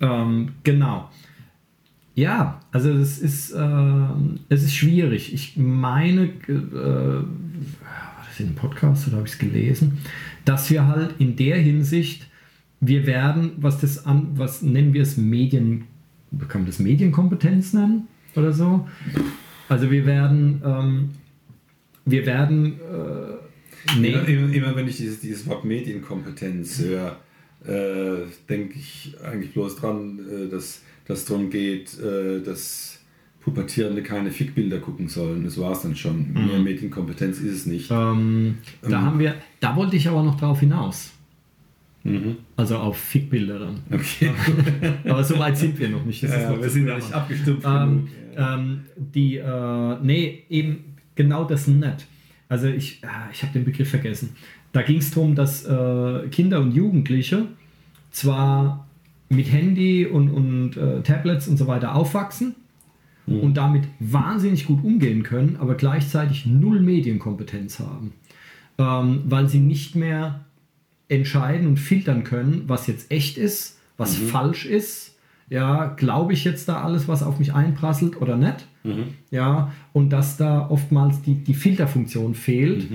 [0.00, 1.10] ähm, genau.
[2.14, 4.06] Ja, also es ist, äh,
[4.48, 5.34] es ist schwierig.
[5.34, 7.24] Ich meine, äh, war
[8.26, 9.98] das in einem Podcast oder habe ich es gelesen,
[10.46, 12.26] dass wir halt in der Hinsicht,
[12.80, 15.84] wir werden, was das an, was nennen wir es Medien
[16.48, 18.86] kann man das Medienkompetenz nennen oder so?
[19.68, 21.10] Also wir werden, ähm,
[22.04, 24.12] wir werden, äh, nee.
[24.12, 27.16] immer, immer, immer, wenn ich dieses, dieses Wort Medienkompetenz höre,
[27.66, 33.00] äh, denke ich eigentlich bloß dran, äh, dass es darum geht, äh, dass
[33.40, 35.44] Pubertierende keine Fickbilder gucken sollen.
[35.44, 36.32] Das war es dann schon.
[36.32, 36.46] Mhm.
[36.46, 37.90] Mehr Medienkompetenz ist es nicht.
[37.90, 41.12] Ähm, da ähm, haben wir, da wollte ich aber noch drauf hinaus.
[42.56, 43.82] Also auf Fickbilder dann.
[43.90, 44.30] Okay.
[45.04, 46.22] Aber so weit sind wir noch nicht.
[46.22, 51.44] Das Ja, noch wir sind ja nicht abgestimmt Ähm, ähm, die, äh, nee, eben genau
[51.44, 52.06] das nicht.
[52.48, 54.36] Also ich, ah, ich habe den Begriff vergessen.
[54.72, 57.46] Da ging es darum, dass äh, Kinder und Jugendliche
[58.10, 58.86] zwar
[59.28, 62.54] mit Handy und, und äh, Tablets und so weiter aufwachsen
[63.26, 68.12] und damit wahnsinnig gut umgehen können, aber gleichzeitig null Medienkompetenz haben,
[68.78, 70.44] ähm, weil sie nicht mehr
[71.08, 75.16] entscheiden und filtern können, was jetzt echt ist, was falsch ist.
[75.48, 78.66] Ja, glaube ich jetzt da alles, was auf mich einprasselt oder nicht?
[79.30, 82.88] Ja, und dass da oftmals die, die Filterfunktion fehlt,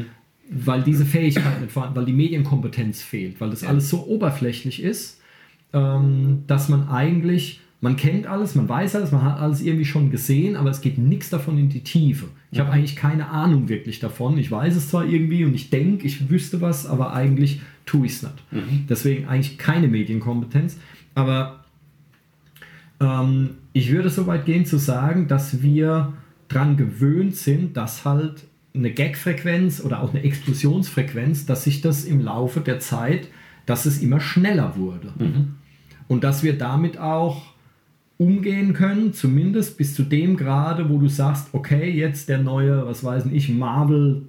[0.50, 5.21] weil diese Fähigkeit nicht vorhanden, weil die Medienkompetenz fehlt, weil das alles so oberflächlich ist,
[5.74, 10.12] ähm, dass man eigentlich, man kennt alles, man weiß alles, man hat alles irgendwie schon
[10.12, 12.26] gesehen, aber es geht nichts davon in die Tiefe.
[12.52, 14.38] Ich habe eigentlich keine Ahnung wirklich davon.
[14.38, 18.13] Ich weiß es zwar irgendwie und ich denke, ich wüsste was, aber eigentlich tue ich
[18.13, 18.36] es nicht.
[18.89, 20.78] Deswegen eigentlich keine Medienkompetenz.
[21.15, 21.63] Aber
[23.00, 26.13] ähm, ich würde so weit gehen zu sagen, dass wir
[26.48, 32.22] daran gewöhnt sind, dass halt eine Gag-Frequenz oder auch eine Explosionsfrequenz, dass sich das im
[32.22, 33.28] Laufe der Zeit,
[33.65, 35.12] dass es immer schneller wurde.
[36.08, 37.52] Und dass wir damit auch
[38.17, 43.04] umgehen können, zumindest bis zu dem Grade, wo du sagst, okay, jetzt der neue, was
[43.04, 44.24] weiß ich, Marvel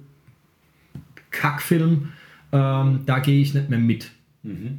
[1.29, 2.09] Kackfilm,
[2.53, 4.11] ähm, da gehe ich nicht mehr mit.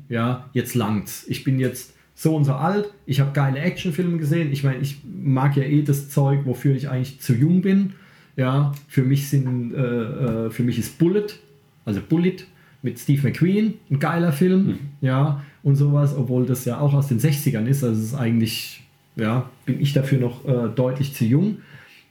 [0.09, 1.25] Ja, jetzt langt's.
[1.29, 4.53] Ich bin jetzt so und so alt, ich habe geile Actionfilme gesehen.
[4.53, 7.95] Ich meine, ich mag ja eh das Zeug, wofür ich eigentlich zu jung bin.
[8.37, 11.27] Ja, für mich sind, äh, äh, für mich ist Bullet,
[11.85, 12.37] also Bullet
[12.83, 17.19] mit Steve McQueen, ein geiler Film, ja, und sowas, obwohl das ja auch aus den
[17.19, 18.83] 60ern ist, also es ist eigentlich,
[19.17, 21.59] ja, bin ich dafür noch äh, deutlich zu jung.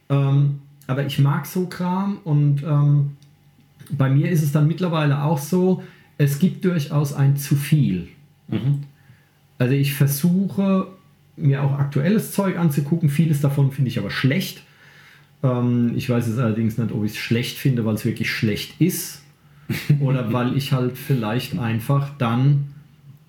[0.10, 3.12] Ähm, aber ich mag so Kram und ähm,
[3.98, 5.84] bei mir ist es dann mittlerweile auch so,
[6.18, 8.08] es gibt durchaus ein zu viel.
[9.58, 10.88] Also ich versuche
[11.36, 14.64] mir auch aktuelles Zeug anzugucken, vieles davon finde ich aber schlecht.
[15.42, 18.80] Ähm, ich weiß jetzt allerdings nicht, ob ich es schlecht finde, weil es wirklich schlecht
[18.80, 19.24] ist
[20.00, 22.74] oder weil ich halt vielleicht einfach dann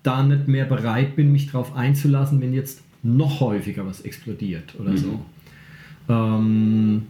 [0.03, 4.97] da nicht mehr bereit bin, mich drauf einzulassen, wenn jetzt noch häufiger was explodiert oder
[4.97, 5.25] so.
[6.09, 7.03] Ähm,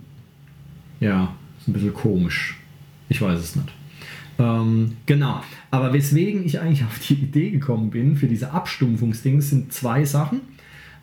[0.99, 2.57] ja, ist ein bisschen komisch.
[3.09, 3.71] Ich weiß es nicht.
[4.37, 5.41] Ähm, genau.
[5.71, 10.41] Aber weswegen ich eigentlich auf die Idee gekommen bin für diese Abstumpfungsdings sind zwei Sachen.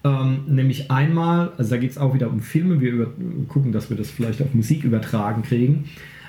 [0.04, 3.12] Ähm, nämlich einmal, also da geht es auch wieder um Filme, wir über,
[3.48, 5.84] gucken, dass wir das vielleicht auf Musik übertragen kriegen.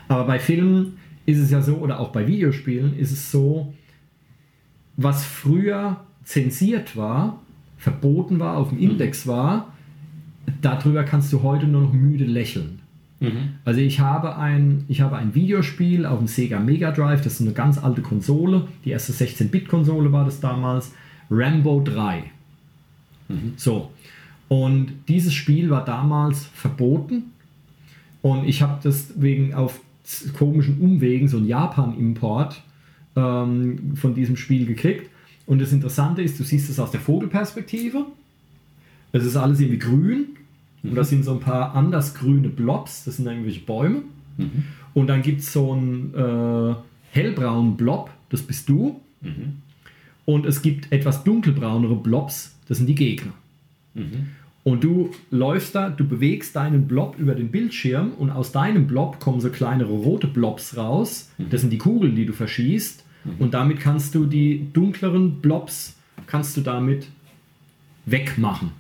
[0.08, 3.74] Aber bei Filmen ist es ja so, oder auch bei Videospielen ist es so,
[4.96, 7.42] was früher zensiert war,
[7.78, 9.74] verboten war, auf dem Index war,
[10.62, 12.83] darüber kannst du heute nur noch müde lächeln.
[13.66, 17.42] Also ich habe, ein, ich habe ein Videospiel auf dem Sega Mega Drive, das ist
[17.42, 20.92] eine ganz alte Konsole, die erste 16-Bit-Konsole war das damals,
[21.30, 22.24] Rambo 3.
[23.58, 23.92] So.
[24.50, 27.32] Und dieses Spiel war damals verboten
[28.22, 29.80] und ich habe das wegen auf
[30.38, 32.62] komischen Umwegen, so ein Japan-Import
[33.16, 35.10] ähm, von diesem Spiel gekriegt.
[35.46, 38.06] Und das Interessante ist, du siehst es aus der Vogelperspektive.
[39.12, 40.26] Es ist alles irgendwie grün.
[40.84, 44.04] Und da sind so ein paar anders grüne Blobs, das sind irgendwelche Bäume.
[44.94, 46.76] Und dann gibt es so einen äh,
[47.12, 49.00] hellbraunen Blob, das bist du.
[50.26, 53.34] Und es gibt etwas dunkelbraunere Blobs, das sind die Gegner.
[54.64, 59.20] Und du läufst da, du bewegst deinen Blob über den Bildschirm und aus deinem Blob
[59.20, 61.32] kommen so kleinere rote Blobs raus.
[61.50, 63.04] Das sind die Kugeln, die du verschießt.
[63.40, 67.08] Und damit kannst du die dunkleren Blobs, kannst du damit
[68.06, 68.72] wegmachen.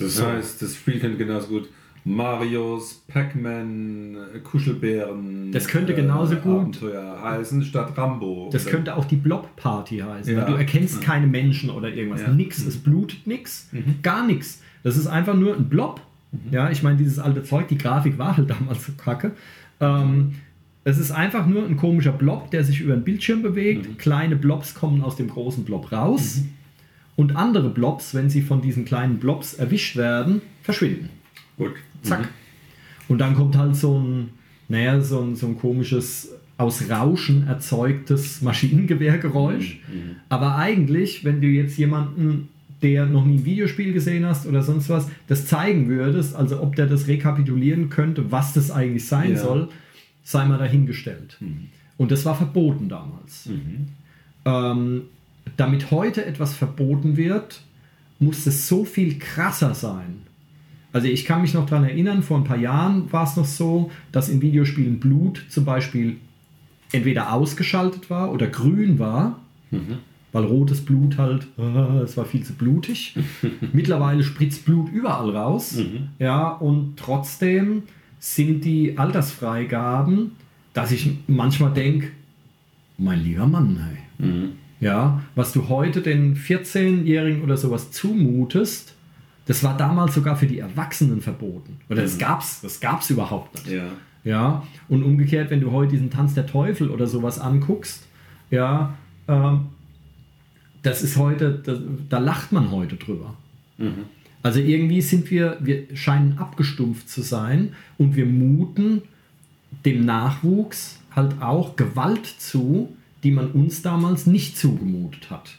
[0.00, 1.68] Das heißt, das Spiel könnte genauso gut
[2.04, 5.52] Marios, Pac-Man, äh, Kuschelbären.
[5.52, 8.48] Das könnte genauso gut- Abenteuer heißen statt Rambo.
[8.52, 10.34] Das Oder- könnte auch die Blob-Party heißen.
[10.34, 10.44] Ja.
[10.46, 12.22] Du erkennst keine Menschen oder irgendwas.
[12.22, 12.28] Ja.
[12.28, 12.36] Mhm.
[12.36, 13.68] Nix, es blutet nix,
[14.02, 14.62] gar nichts.
[14.82, 16.00] Das ist einfach nur ein Blob.
[16.32, 16.38] Mhm.
[16.52, 19.32] Ja, ich meine, dieses alte Zeug, die Grafik war halt damals so kacke.
[19.80, 20.32] Ähm,
[20.84, 23.86] es ist einfach nur ein komischer Blob, der sich über den Bildschirm bewegt.
[23.88, 23.98] Mhm.
[23.98, 26.42] Kleine Blobs kommen aus dem großen Blob raus.
[27.20, 31.10] Und andere Blobs, wenn sie von diesen kleinen Blobs erwischt werden, verschwinden.
[31.58, 31.74] Gut.
[32.00, 32.30] Zack.
[33.08, 34.30] Und dann kommt halt so ein,
[34.68, 39.80] naja, so ein, so ein komisches, aus Rauschen erzeugtes Maschinengewehrgeräusch.
[40.30, 42.48] Aber eigentlich, wenn du jetzt jemanden,
[42.80, 46.74] der noch nie ein Videospiel gesehen hast oder sonst was, das zeigen würdest, also ob
[46.74, 49.38] der das rekapitulieren könnte, was das eigentlich sein Ja.
[49.38, 49.68] soll,
[50.22, 51.38] sei mal dahingestellt.
[51.98, 53.50] Und das war verboten damals.
[54.46, 55.02] Ähm,
[55.56, 57.62] damit heute etwas verboten wird,
[58.18, 60.22] muss es so viel krasser sein.
[60.92, 63.90] Also ich kann mich noch daran erinnern, vor ein paar Jahren war es noch so,
[64.12, 66.16] dass in Videospielen Blut zum Beispiel
[66.92, 69.40] entweder ausgeschaltet war oder grün war.
[70.32, 73.16] weil rotes Blut halt, äh, es war viel zu blutig.
[73.72, 75.76] Mittlerweile spritzt Blut überall raus.
[76.18, 77.82] Ja, und trotzdem
[78.20, 80.32] sind die Altersfreigaben,
[80.72, 82.08] dass ich manchmal denke,
[82.98, 84.26] mein lieber Mann, hey.
[84.80, 88.94] Ja, was du heute den 14-Jährigen oder sowas zumutest,
[89.46, 91.78] das war damals sogar für die Erwachsenen verboten.
[91.88, 93.68] Oder das gab's, das gab's überhaupt nicht.
[93.68, 93.88] Ja.
[94.22, 98.06] Ja, und umgekehrt, wenn du heute diesen Tanz der Teufel oder sowas anguckst,
[98.50, 98.94] ja,
[99.28, 99.68] ähm,
[100.82, 103.34] das ist heute, da, da lacht man heute drüber.
[104.42, 109.02] Also irgendwie sind wir, wir scheinen abgestumpft zu sein und wir muten
[109.84, 115.56] dem Nachwuchs halt auch Gewalt zu, die man uns damals nicht zugemutet hat.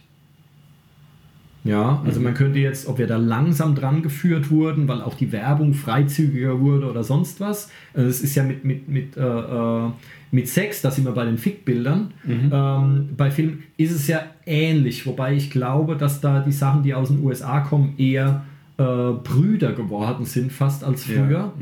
[1.63, 5.31] Ja, also man könnte jetzt, ob wir da langsam dran geführt wurden, weil auch die
[5.31, 7.69] Werbung freizügiger wurde oder sonst was.
[7.93, 9.89] Also es ist ja mit, mit, mit, äh, äh,
[10.31, 12.13] mit Sex, da sind wir bei den Fickbildern.
[12.27, 16.95] Ähm, bei Filmen ist es ja ähnlich, wobei ich glaube, dass da die Sachen, die
[16.95, 18.43] aus den USA kommen, eher
[18.77, 21.13] äh, Brüder geworden sind, fast als Ja.
[21.27, 21.53] früher.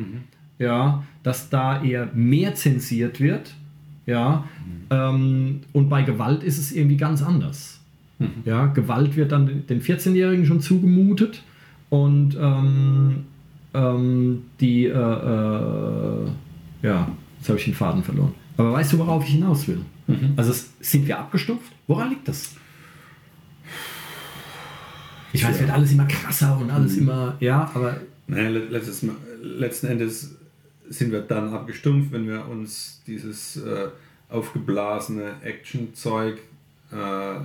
[0.60, 3.54] Ja, dass da eher mehr zensiert wird.
[4.10, 4.44] Ja,
[4.90, 7.80] ähm, und bei Gewalt ist es irgendwie ganz anders.
[8.44, 11.42] Ja, Gewalt wird dann den 14-Jährigen schon zugemutet
[11.90, 13.24] und ähm,
[13.74, 16.28] ähm, die, äh, äh,
[16.82, 18.34] ja, jetzt habe ich den Faden verloren.
[18.58, 19.80] Aber weißt du, worauf ich hinaus will?
[20.36, 21.72] Also es, sind wir abgestumpft?
[21.88, 22.56] Woran liegt das?
[25.32, 29.06] Ich weiß, es wird alles immer krasser und alles immer, ja, aber Naja, le- letztes
[29.44, 30.36] letzten Endes
[30.90, 33.88] sind wir dann abgestumpft, wenn wir uns dieses äh,
[34.30, 36.40] aufgeblasene Action-Zeug
[36.92, 37.40] äh,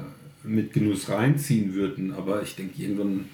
[0.46, 2.12] mit Genuss reinziehen würden.
[2.12, 3.26] Aber ich denke, irgendwann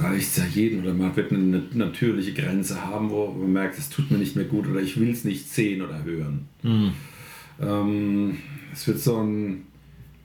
[0.00, 3.88] reicht es ja jeden oder man wird eine natürliche Grenze haben, wo man merkt, es
[3.88, 6.46] tut mir nicht mehr gut oder ich will es nicht sehen oder hören.
[7.60, 8.38] Ähm,
[8.72, 9.64] es wird so ein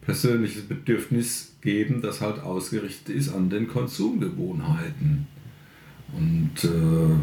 [0.01, 5.27] persönliches Bedürfnis geben, das halt ausgerichtet ist an den Konsumgewohnheiten.
[6.15, 7.15] Und äh,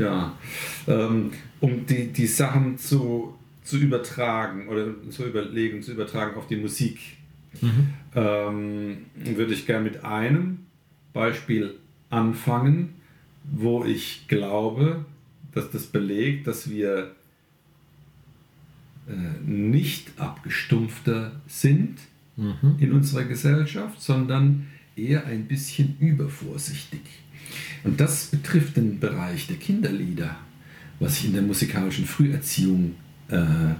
[0.00, 0.38] ja,
[0.86, 6.56] ähm, um die, die Sachen zu, zu übertragen oder zu überlegen, zu übertragen auf die
[6.56, 6.98] Musik,
[8.14, 10.60] ähm, würde ich gerne mit einem
[11.12, 11.74] Beispiel
[12.08, 12.94] anfangen,
[13.44, 15.04] wo ich glaube,
[15.52, 17.14] dass das belegt, dass wir
[19.08, 19.12] äh,
[19.44, 21.98] nicht abgestumpfter sind
[22.78, 27.02] in unserer Gesellschaft, sondern eher ein bisschen übervorsichtig.
[27.84, 30.36] Und das betrifft den Bereich der Kinderlieder,
[30.98, 32.94] was ich in der musikalischen Früherziehung
[33.28, 33.74] äh,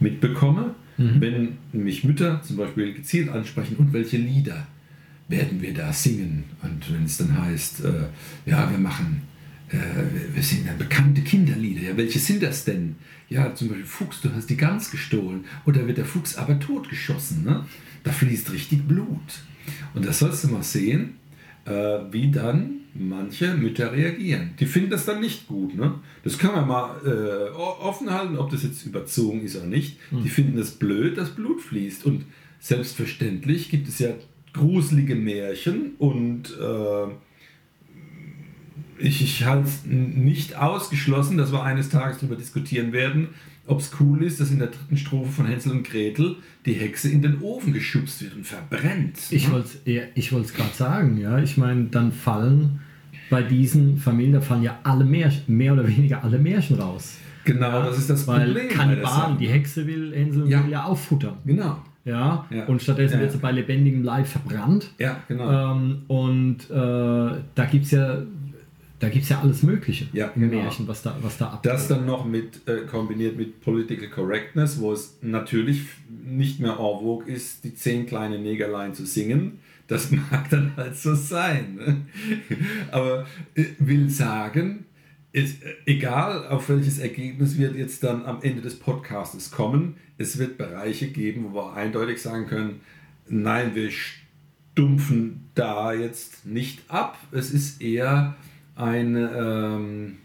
[0.00, 0.74] mitbekomme.
[1.20, 4.66] Wenn mich Mütter zum Beispiel gezielt ansprechen, und welche Lieder
[5.28, 6.42] werden wir da singen?
[6.60, 8.06] Und wenn es dann heißt, äh,
[8.50, 9.22] ja, wir machen,
[9.68, 11.82] äh, wir- wir singen dann bekannte Kinderlieder.
[11.82, 12.96] Ja, welche sind das denn?
[13.28, 15.44] Ja, zum Beispiel Fuchs, du hast die Gans gestohlen.
[15.66, 17.44] Oder wird der Fuchs aber totgeschossen?
[17.44, 17.64] Ne?
[18.02, 19.42] Da fließt richtig Blut.
[19.94, 21.10] Und das sollst du mal sehen,
[21.68, 24.50] äh, wie dann manche Mütter reagieren.
[24.58, 25.76] Die finden das dann nicht gut.
[25.76, 25.94] Ne?
[26.24, 29.98] Das kann man mal äh, offen halten, ob das jetzt überzogen ist oder nicht.
[30.10, 32.06] Die finden es blöd, dass Blut fließt.
[32.06, 32.24] Und
[32.58, 34.10] selbstverständlich gibt es ja
[34.52, 37.06] gruselige Märchen und äh,
[39.00, 43.28] ich, ich halte es nicht ausgeschlossen, dass wir eines Tages darüber diskutieren werden,
[43.68, 47.10] ob es cool ist, dass in der dritten Strophe von Hänsel und Gretel die Hexe
[47.10, 49.18] in den Ofen geschubst wird und verbrennt.
[49.30, 49.54] Ich ne?
[49.54, 51.38] wollte es ich wollt's gerade sagen, ja.
[51.38, 52.80] Ich meine, dann fallen
[53.30, 57.18] bei diesen Familien, da fallen ja alle Märchen, mehr oder weniger alle Märchen raus.
[57.44, 58.68] Genau, das ist das Weil Problem.
[58.68, 60.64] Kannibalen, die Hexe will Hänsel Ja.
[60.64, 61.34] will ja auffuttern.
[61.46, 61.78] Genau.
[62.04, 62.46] Ja?
[62.50, 62.64] Ja.
[62.66, 63.20] Und stattdessen Ja.
[63.20, 64.90] wird sie bei lebendigem Leib verbrannt.
[64.98, 65.72] Ja, genau.
[65.76, 68.22] Ähm, und äh, da gibt es ja,
[68.98, 70.62] da gibt's ja alles Mögliche Ja, im genau.
[70.62, 71.70] Märchen, was da, was da abgeht.
[71.72, 76.76] Das dann noch mit äh, kombiniert mit Political Correctness, wo es natürlich nicht mehr en
[76.76, 79.60] vogue ist, die zehn kleinen Negerlein zu singen.
[79.86, 81.76] Das mag dann halt so sein.
[81.76, 81.96] Ne?
[82.90, 84.86] Aber äh, will sagen,
[85.32, 90.38] ist, äh, egal auf welches Ergebnis wir jetzt dann am Ende des Podcasts kommen, es
[90.38, 92.80] wird Bereiche geben, wo wir eindeutig sagen können,
[93.28, 97.16] nein, wir stumpfen da jetzt nicht ab.
[97.30, 98.34] Es ist eher
[98.78, 100.16] eine, ähm,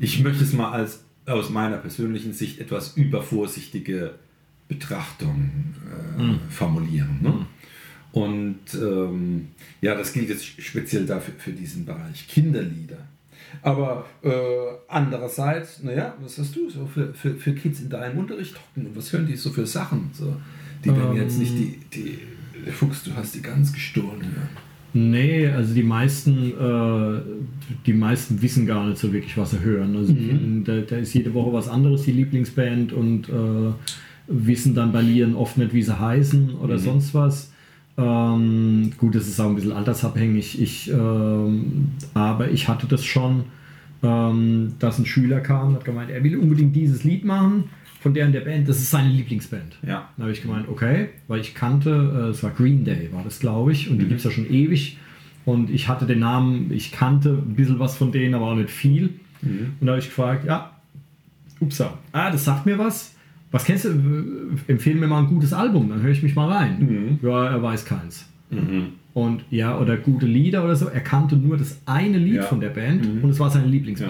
[0.00, 4.14] ich möchte es mal als aus meiner persönlichen Sicht etwas übervorsichtige
[4.68, 5.50] Betrachtung
[6.18, 7.18] äh, formulieren.
[7.22, 7.46] Ne?
[8.12, 9.48] Und ähm,
[9.80, 12.98] ja, das gilt jetzt speziell dafür für diesen Bereich Kinderlieder.
[13.62, 14.30] Aber äh,
[14.88, 18.96] andererseits, naja, was hast du so für, für, für Kids in deinem Unterricht hocken und
[18.96, 20.10] was hören die so für Sachen?
[20.12, 20.36] So,
[20.84, 21.22] die werden Ähm.
[21.22, 22.18] jetzt nicht die, die
[22.64, 24.69] der Fuchs, du hast die ganz gestohlen hören.
[24.92, 27.20] Nee, also die meisten, äh,
[27.86, 29.96] die meisten wissen gar nicht so wirklich, was sie hören.
[29.96, 30.64] Also Mhm.
[30.64, 33.72] da, da ist jede Woche was anderes, die Lieblingsband und äh,
[34.26, 36.78] wissen dann bei Lieren oft nicht, wie sie heißen oder Mhm.
[36.78, 37.52] sonst was.
[37.98, 40.60] Ähm, gut, das ist auch ein bisschen altersabhängig.
[40.60, 43.44] Ich, ähm, aber ich hatte das schon,
[44.02, 47.64] ähm, dass ein Schüler kam und hat gemeint, er will unbedingt dieses Lied machen
[48.00, 48.68] von der und der Band.
[48.68, 49.76] Das ist seine Lieblingsband.
[49.86, 50.08] Ja.
[50.16, 53.38] Da habe ich gemeint, okay, weil ich kannte, äh, es war Green Day, war das
[53.40, 54.98] glaube ich, und die gibt es ja schon ewig.
[55.46, 58.70] Und ich hatte den Namen, ich kannte ein bisschen was von denen, aber auch nicht
[58.70, 59.10] viel.
[59.42, 60.70] Und da habe ich gefragt, ja,
[61.60, 63.14] upsa, ah, das sagt mir was.
[63.50, 63.88] Was kennst du?
[63.88, 67.18] Äh, Empfehle mir mal ein gutes Album, dann höre ich mich mal rein.
[67.22, 68.28] Ja, er weiß keins.
[69.12, 70.86] Und ja, oder gute Lieder oder so.
[70.86, 72.42] Er kannte nur das eine Lied Ja.
[72.42, 74.08] von der Band und es war seine Ja.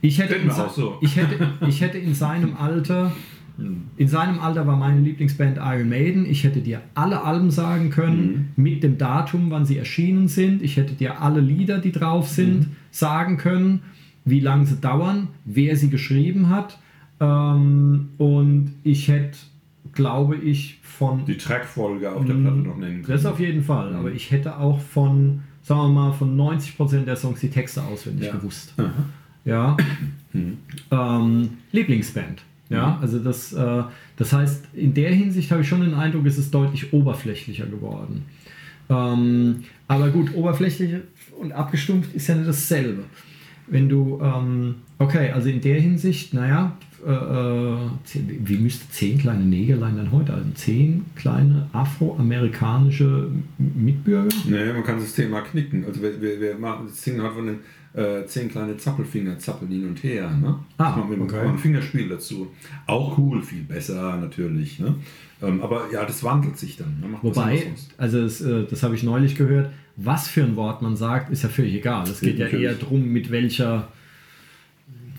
[0.00, 0.98] Ich hätte, in so.
[1.00, 3.12] ich, hätte, ich hätte in seinem Alter,
[3.96, 6.24] in seinem Alter war meine Lieblingsband Iron Maiden.
[6.26, 10.62] Ich hätte dir alle Alben sagen können, mit dem Datum, wann sie erschienen sind.
[10.62, 13.82] Ich hätte dir alle Lieder, die drauf sind, sagen können,
[14.24, 16.78] wie lange sie dauern, wer sie geschrieben hat.
[17.20, 19.36] Ähm, und ich hätte,
[19.92, 23.94] glaube ich, von Die Trackfolge auf der Platte noch nennen das auf jeden Fall.
[23.94, 28.26] Aber ich hätte auch von, sagen wir mal, von 90% der Songs die Texte auswendig
[28.26, 28.36] Ja.
[28.36, 28.74] gewusst.
[29.48, 29.76] Ja.
[30.90, 32.42] ähm, Lieblingsband.
[32.70, 33.82] Ja, also das, äh,
[34.16, 38.24] das heißt, in der Hinsicht habe ich schon den Eindruck, es ist deutlich oberflächlicher geworden.
[38.90, 40.96] Ähm, aber gut, oberflächlich
[41.40, 43.04] und abgestumpft ist ja nicht dasselbe.
[43.68, 49.16] Wenn du, ähm, okay, also in der Hinsicht, naja, äh, äh, zehn- wie müsste zehn
[49.18, 50.34] kleine Negerlein dann heute?
[50.34, 54.28] Also zehn kleine afroamerikanische Mitbürger?
[54.46, 55.84] Nee, man kann das Thema knicken.
[55.86, 57.58] Also wir, wir, wir machen, das singen halt von den
[57.98, 60.30] äh, zehn kleine Zappelfinger, zappeln hin und her.
[60.30, 60.58] Ne?
[60.78, 61.40] Ah, das machen wir mit okay.
[61.40, 62.48] einem Fingerspiel dazu.
[62.86, 64.78] Auch cool, viel besser natürlich.
[64.78, 64.94] Ne?
[65.42, 67.00] Ähm, aber ja, das wandelt sich dann.
[67.00, 67.16] Ne?
[67.22, 71.30] Wobei, also es, äh, das habe ich neulich gehört, was für ein Wort man sagt,
[71.30, 72.04] ist ja völlig egal.
[72.08, 72.64] Es geht ja Natürlich.
[72.66, 73.88] eher darum, mit welcher,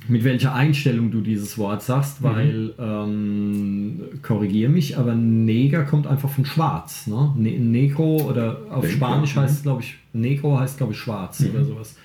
[0.08, 1.86] mit welcher Einstellung du dieses Wort Mhm.
[1.86, 7.08] sagst, weil, ähm, korrigier mich, aber Neger kommt einfach von schwarz.
[7.08, 7.34] Ne?
[7.38, 9.42] Ne Negro oder auf Denke, Spanisch ja.
[9.44, 11.50] heißt es, glaube ich, Negro heißt, glaube ich, schwarz Mhm.
[11.52, 11.96] oder sowas.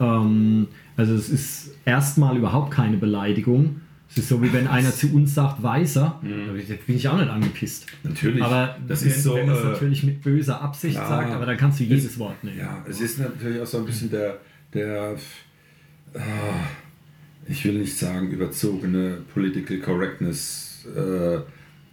[0.00, 3.80] Ähm, also es ist erstmal überhaupt keine Beleidigung.
[4.08, 6.52] Es ist so, wie wenn einer zu uns sagt, Weißer, da
[6.86, 7.86] bin ich auch nicht angepisst.
[8.02, 8.42] Natürlich.
[8.42, 9.34] Aber das wenn, ist so.
[9.36, 12.18] wenn es äh, natürlich mit böser Absicht ja, sagt, aber dann kannst du jedes es-
[12.18, 12.58] Wort nehmen.
[12.58, 14.38] Ja, es ist natürlich auch so ein bisschen der,
[14.74, 15.12] der
[16.14, 16.18] äh,
[17.46, 21.38] ich will nicht sagen überzogene Political Correctness äh,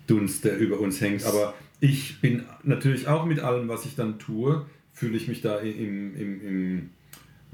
[0.08, 4.18] Dunst, der über uns hängt, aber ich bin natürlich auch mit allem, was ich dann
[4.18, 6.90] tue, fühle ich mich da im, im, im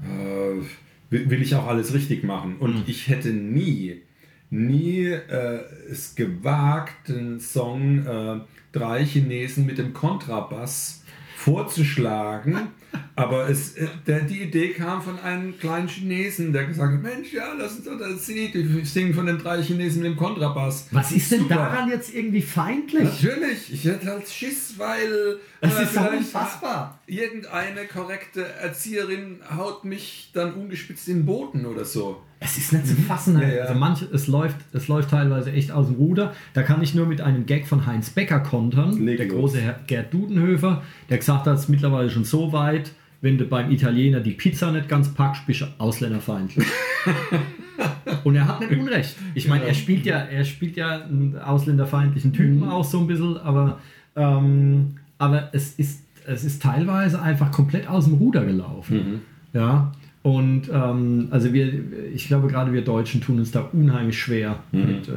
[0.04, 0.62] äh,
[1.10, 2.56] will will ich auch alles richtig machen.
[2.58, 2.82] Und Mhm.
[2.86, 4.02] ich hätte nie,
[4.50, 8.40] nie äh, es gewagt, einen Song äh,
[8.72, 11.03] Drei Chinesen mit dem Kontrabass
[11.44, 12.68] vorzuschlagen.
[13.16, 17.32] Aber es, äh, der, die Idee kam von einem kleinen Chinesen, der gesagt hat, Mensch,
[17.32, 18.52] ja, lass uns doch das Lied,
[18.86, 20.88] singen von den drei Chinesen mit dem Kontrabass.
[20.90, 21.54] Was ist denn Super.
[21.56, 23.04] daran jetzt irgendwie feindlich?
[23.04, 27.00] Natürlich, ich hätte halt Schiss, weil Das äh, ist doch unfassbar.
[27.06, 32.22] irgendeine korrekte Erzieherin haut mich dann ungespitzt in den Boden oder so.
[32.44, 33.40] Es ist nicht zu fassen.
[33.40, 33.62] Ja, ja.
[33.62, 36.32] Also manche, es läuft, es läuft teilweise echt aus dem Ruder.
[36.52, 39.34] Da kann ich nur mit einem Gag von Heinz Becker kontern, Leg der los.
[39.36, 43.46] große Herr Gerd Dudenhöfer, der gesagt hat, es ist mittlerweile schon so weit, wenn du
[43.46, 46.66] beim Italiener die Pizza nicht ganz packst, bist du ausländerfeindlich.
[48.24, 49.16] Und er hat nicht Unrecht.
[49.34, 52.68] Ich meine, er spielt ja, er spielt ja einen ausländerfeindlichen Typen Mhm.
[52.68, 53.78] auch so ein bisschen, aber,
[54.16, 58.96] ähm, aber es ist, es ist teilweise einfach komplett aus dem Ruder gelaufen.
[58.96, 59.20] Mhm.
[59.58, 59.92] Ja.
[60.24, 61.70] Und ähm, also wir,
[62.14, 65.12] ich glaube gerade wir Deutschen tun uns da unheimlich schwer mit, äh,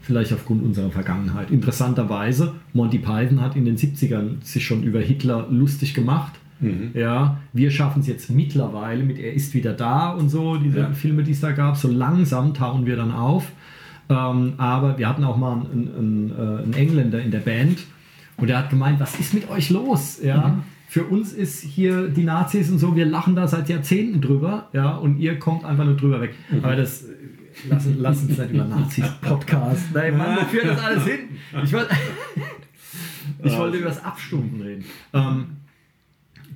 [0.00, 1.50] vielleicht aufgrund unserer Vergangenheit.
[1.50, 6.32] Interessanterweise, Monty Python hat in den 70ern sich schon über Hitler lustig gemacht.
[6.94, 10.92] Ja, wir schaffen es jetzt mittlerweile mit Er ist wieder da und so, diese Ja.
[10.92, 11.76] Filme, die es da gab.
[11.76, 13.52] So langsam tauen wir dann auf.
[14.08, 17.80] Ähm, aber wir hatten auch mal einen, einen, äh, einen Engländer in der Band
[18.38, 20.20] und der hat gemeint, was ist mit euch los?
[20.22, 20.58] Ja,
[20.94, 24.92] für uns ist hier die Nazis und so, wir lachen da seit Jahrzehnten drüber, ja,
[24.92, 26.36] und ihr kommt einfach nur drüber weg.
[26.62, 27.06] Aber das
[27.68, 29.86] lassen, lassen uns nicht über Nazis Podcast.
[29.92, 31.18] Nein, Mann, wo führt das alles hin?
[31.64, 31.96] Ich wollte,
[33.42, 34.84] ich wollte über das Abstumpfen reden.
[35.12, 35.46] Ähm,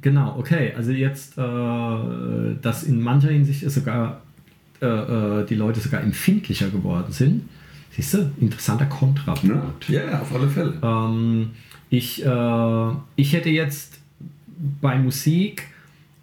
[0.01, 0.73] Genau, okay.
[0.77, 4.23] Also jetzt, äh, dass in mancher Hinsicht ist sogar
[4.81, 7.49] äh, äh, die Leute sogar empfindlicher geworden sind.
[7.91, 9.89] Siehst du, interessanter Kontrapunkt.
[9.89, 10.75] Ja, ja, auf alle Fälle.
[10.81, 11.51] Ähm,
[11.91, 13.98] ich, äh, ich hätte jetzt
[14.81, 15.67] bei Musik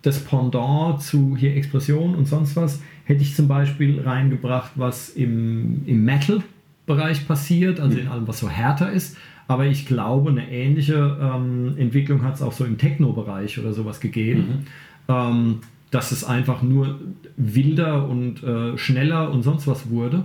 [0.01, 5.81] das Pendant zu hier Explosion und sonst was, hätte ich zum Beispiel reingebracht, was im,
[5.86, 9.17] im Metal-Bereich passiert, also in allem, was so härter ist.
[9.47, 13.99] Aber ich glaube, eine ähnliche ähm, Entwicklung hat es auch so im Techno-Bereich oder sowas
[13.99, 14.65] gegeben.
[15.07, 15.59] Ähm,
[15.91, 16.99] dass es einfach nur
[17.38, 20.23] wilder und äh, schneller und sonst was wurde.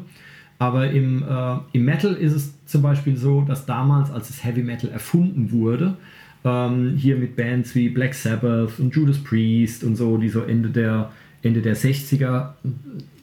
[0.59, 4.63] Aber im, äh, im Metal ist es zum Beispiel so, dass damals, als das Heavy
[4.63, 5.97] Metal erfunden wurde,
[6.45, 10.71] ähm, hier mit Bands wie Black Sabbath und Judas Priest und so, die so Ende
[10.71, 11.13] der,
[11.43, 12.51] Ende der 60er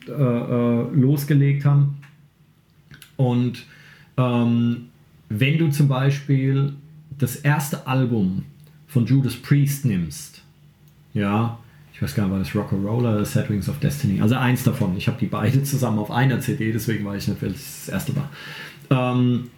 [0.08, 1.98] äh, äh, losgelegt haben.
[3.16, 3.66] Und
[4.18, 4.90] ähm,
[5.30, 6.74] wenn du zum Beispiel
[7.18, 8.44] das erste Album
[8.88, 10.44] von Judas Priest nimmst,
[11.14, 11.58] ja,
[11.94, 14.96] ich weiß gar nicht, war das Rock'n'Roller oder Sad Wings of Destiny, also eins davon.
[14.98, 18.14] Ich habe die beide zusammen auf einer CD, deswegen weiß ich nicht, welches das erste
[18.16, 18.30] war.
[18.92, 19.50] Ähm,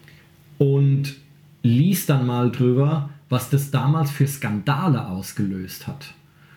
[0.57, 1.15] und
[1.61, 6.13] lies dann mal drüber, was das damals für Skandale ausgelöst hat.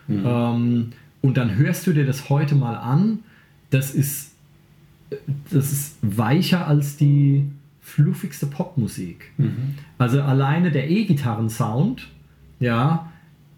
[0.07, 0.23] Mhm.
[0.25, 3.19] Ähm, und dann hörst du dir das heute mal an.
[3.69, 4.31] Das ist,
[5.49, 7.45] das ist weicher als die
[7.81, 9.31] fluffigste Popmusik.
[9.37, 9.75] Mhm.
[9.97, 12.09] Also alleine der E-Gitarren-Sound,
[12.59, 13.11] ja,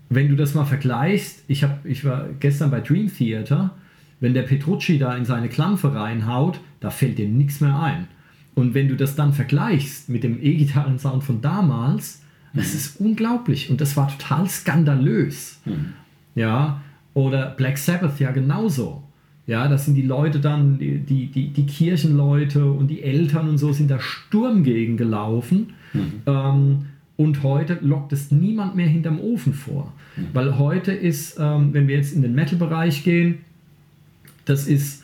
[0.09, 3.72] wenn du das mal vergleichst, ich, hab, ich war gestern bei Dream Theater,
[4.20, 8.07] wenn der Petrucci da in seine Klampfe reinhaut, da fällt dir nichts mehr ein.
[8.53, 12.22] Und wenn du das dann vergleichst mit dem E-Gitarren-Sound von damals,
[12.56, 12.60] mhm.
[12.60, 15.60] das ist unglaublich und das war total skandalös.
[15.66, 15.93] Mhm.
[16.34, 16.82] Ja,
[17.14, 19.03] oder Black Sabbath ja genauso.
[19.47, 23.58] Ja, das sind die Leute dann, die, die, die, die Kirchenleute und die Eltern und
[23.60, 25.74] so sind da Sturm gegen gelaufen.
[25.93, 26.22] Mhm.
[26.26, 26.86] Ähm,
[27.18, 29.93] und heute lockt es niemand mehr hinterm Ofen vor.
[30.18, 30.28] Mhm.
[30.34, 33.39] Weil heute ist, ähm, wenn wir jetzt in den Metal-Bereich gehen,
[34.45, 35.03] das ist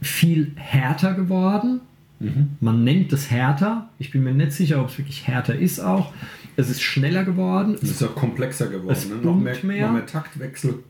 [0.00, 1.80] viel härter geworden.
[2.24, 2.48] Mhm.
[2.60, 3.88] Man nennt es härter.
[3.98, 6.12] Ich bin mir nicht sicher, ob es wirklich härter ist auch.
[6.56, 7.74] Es ist schneller geworden.
[7.74, 8.92] Es ist auch komplexer geworden.
[8.92, 9.16] Es ne?
[9.16, 9.86] noch, mehr, mehr.
[9.86, 10.80] noch mehr Taktwechsel.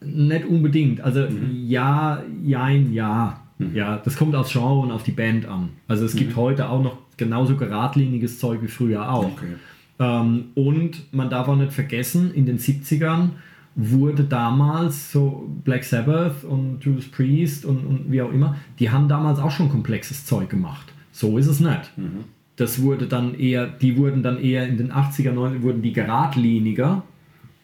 [0.00, 1.00] Nicht unbedingt.
[1.00, 1.50] Also mhm.
[1.66, 3.40] ja, jein, ja.
[3.58, 3.74] Mhm.
[3.74, 5.70] Ja, das kommt aufs Genre und auf die Band an.
[5.86, 6.36] Also es gibt mhm.
[6.36, 9.32] heute auch noch genauso geradliniges Zeug wie früher auch.
[9.32, 9.54] Okay.
[9.98, 13.30] Ähm, und man darf auch nicht vergessen, in den 70ern
[13.80, 19.08] wurde damals so Black Sabbath und Judas Priest und, und wie auch immer, die haben
[19.08, 20.92] damals auch schon komplexes Zeug gemacht.
[21.12, 21.96] So ist es nicht.
[21.96, 22.24] Mhm.
[22.56, 27.04] Das wurde dann eher, die wurden dann eher in den 80er, 90er wurden die geradliniger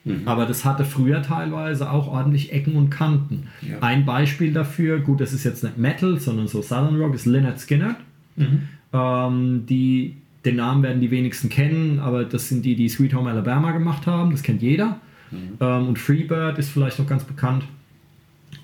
[0.05, 0.23] Mhm.
[0.27, 3.49] Aber das hatte früher teilweise auch ordentlich Ecken und Kanten.
[3.63, 3.79] Ja.
[3.81, 7.61] Ein Beispiel dafür, gut, das ist jetzt nicht Metal, sondern so Southern Rock, ist Leonard
[7.61, 7.97] Skinner.
[8.37, 8.63] Mhm.
[8.93, 13.31] Ähm, die, den Namen werden die wenigsten kennen, aber das sind die, die Sweet Home
[13.31, 14.31] Alabama gemacht haben.
[14.31, 15.01] Das kennt jeder.
[15.35, 15.57] Mhm.
[15.61, 17.65] Ähm, und Freebird ist vielleicht noch ganz bekannt.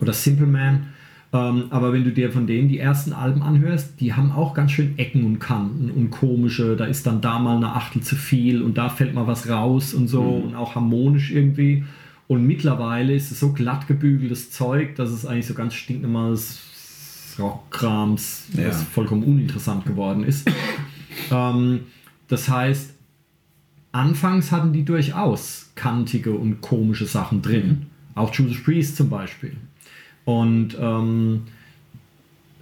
[0.01, 0.87] Oder Simple Man.
[1.33, 4.73] Ähm, aber wenn du dir von denen die ersten Alben anhörst, die haben auch ganz
[4.73, 8.63] schön Ecken und Kanten und komische, da ist dann da mal eine Achtel zu viel
[8.63, 10.45] und da fällt mal was raus und so mhm.
[10.45, 11.85] und auch harmonisch irgendwie.
[12.27, 16.61] Und mittlerweile ist es so glatt gebügeltes Zeug, dass es eigentlich so ganz stinknormales
[17.39, 18.69] Rockkrams, ja.
[18.69, 20.51] was vollkommen uninteressant geworden ist.
[21.31, 21.81] ähm,
[22.29, 22.95] das heißt,
[23.93, 27.67] anfangs hatten die durchaus kantige und komische Sachen drin.
[27.67, 27.87] Mhm.
[28.15, 29.57] Auch Judas Priest zum Beispiel.
[30.25, 31.43] Und ähm,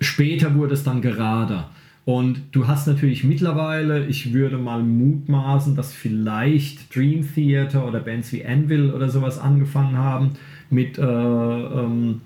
[0.01, 1.71] später wurde es dann gerader.
[2.05, 8.33] Und du hast natürlich mittlerweile, ich würde mal mutmaßen, dass vielleicht Dream Theater oder Bands
[8.33, 10.31] wie Anvil oder sowas angefangen haben
[10.71, 12.23] mit, äh, ähm,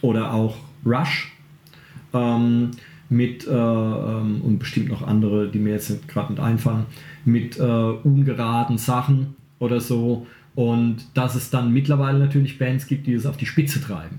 [0.00, 0.56] oder auch
[0.86, 1.32] Rush,
[2.14, 2.70] ähm,
[3.10, 6.86] mit, äh, ähm, und bestimmt noch andere, die mir jetzt gerade nicht einfallen,
[7.24, 10.26] mit äh, ungeraden Sachen oder so.
[10.54, 14.18] Und dass es dann mittlerweile natürlich Bands gibt, die es auf die Spitze treiben.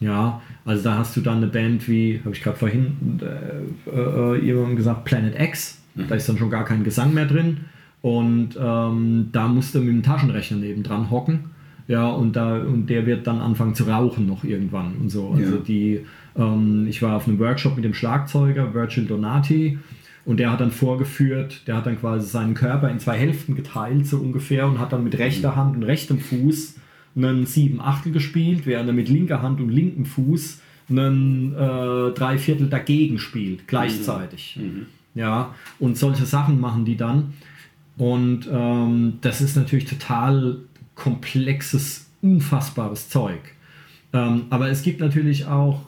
[0.00, 4.44] Ja, also da hast du dann eine Band wie, habe ich gerade vorhin äh, äh,
[4.44, 5.80] jemandem gesagt, Planet X.
[5.94, 6.08] Mhm.
[6.08, 7.58] Da ist dann schon gar kein Gesang mehr drin.
[8.00, 11.50] Und ähm, da musst du mit dem Taschenrechner nebendran hocken.
[11.88, 15.30] Ja, und, da, und der wird dann anfangen zu rauchen noch irgendwann und so.
[15.30, 15.62] Also ja.
[15.66, 16.00] die,
[16.36, 19.78] ähm, ich war auf einem Workshop mit dem Schlagzeuger Virgil Donati
[20.24, 24.06] und der hat dann vorgeführt, der hat dann quasi seinen Körper in zwei Hälften geteilt,
[24.06, 26.76] so ungefähr, und hat dann mit rechter Hand und rechtem Fuß
[27.16, 32.68] einen 7 Achtel gespielt, während er mit linker Hand und linkem Fuß einen äh, Dreiviertel
[32.68, 34.56] dagegen spielt, gleichzeitig.
[34.58, 34.64] Mhm.
[34.64, 34.86] mhm.
[35.14, 37.34] Ja, und solche Sachen machen die dann.
[37.98, 40.56] Und ähm, das ist natürlich total
[40.94, 43.40] komplexes, unfassbares Zeug.
[44.14, 45.82] Ähm, aber es gibt natürlich auch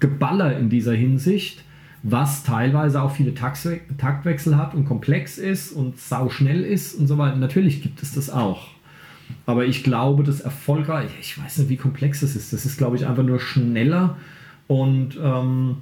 [0.00, 1.62] Geballer in dieser Hinsicht,
[2.02, 7.16] was teilweise auch viele Taktwechsel hat und komplex ist und sau schnell ist und so
[7.16, 7.36] weiter.
[7.36, 8.68] Natürlich gibt es das auch.
[9.46, 12.52] Aber ich glaube, das erfolgreich, ich weiß nicht, wie komplex das ist.
[12.52, 14.18] Das ist, glaube ich, einfach nur schneller
[14.66, 15.78] und ähm,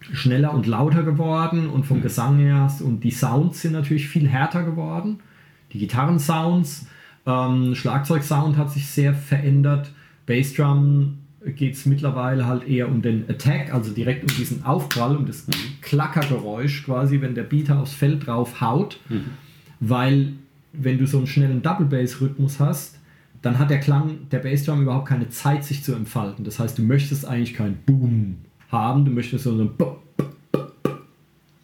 [0.00, 4.62] schneller und lauter geworden und vom Gesang her und die Sounds sind natürlich viel härter
[4.62, 5.20] geworden.
[5.72, 6.86] Die Gitarrensounds,
[7.26, 9.90] ähm, Schlagzeugsound hat sich sehr verändert.
[10.26, 15.26] Bassdrum geht es mittlerweile halt eher um den Attack, also direkt um diesen Aufprall, um
[15.26, 15.46] das
[15.80, 19.24] Klackergeräusch quasi, wenn der Beater aufs Feld drauf haut, mhm.
[19.80, 20.32] weil
[20.72, 22.98] wenn du so einen schnellen Double Bass Rhythmus hast,
[23.40, 26.44] dann hat der Klang der Bassdrum überhaupt keine Zeit, sich zu entfalten.
[26.44, 28.38] Das heißt, du möchtest eigentlich kein Boom,
[28.70, 29.04] haben.
[29.04, 29.70] Du möchtest so ein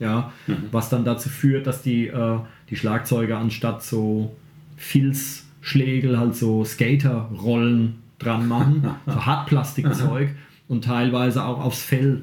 [0.01, 0.33] ja,
[0.71, 4.35] was dann dazu führt, dass die, äh, die Schlagzeuger anstatt so
[4.77, 10.31] Filzschlägel halt so Skaterrollen dran machen, so Hartplastikzeug
[10.69, 12.23] und teilweise auch aufs Fell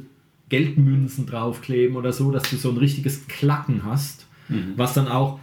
[0.50, 4.74] Geldmünzen draufkleben oder so, dass du so ein richtiges Klacken hast, mhm.
[4.76, 5.40] was dann auch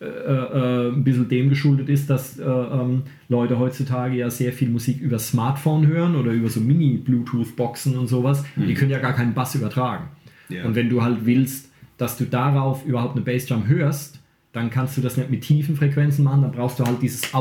[0.00, 4.68] äh, äh, ein bisschen dem geschuldet ist, dass äh, ähm, Leute heutzutage ja sehr viel
[4.68, 8.44] Musik über Smartphone hören oder über so Mini-Bluetooth-Boxen und sowas.
[8.56, 8.66] Mhm.
[8.66, 10.08] Die können ja gar keinen Bass übertragen.
[10.48, 10.64] Ja.
[10.64, 14.20] Und wenn du halt willst, dass du darauf überhaupt eine Bassdrum hörst,
[14.52, 17.34] dann kannst du das nicht mit tiefen Frequenzen machen, dann brauchst du halt dieses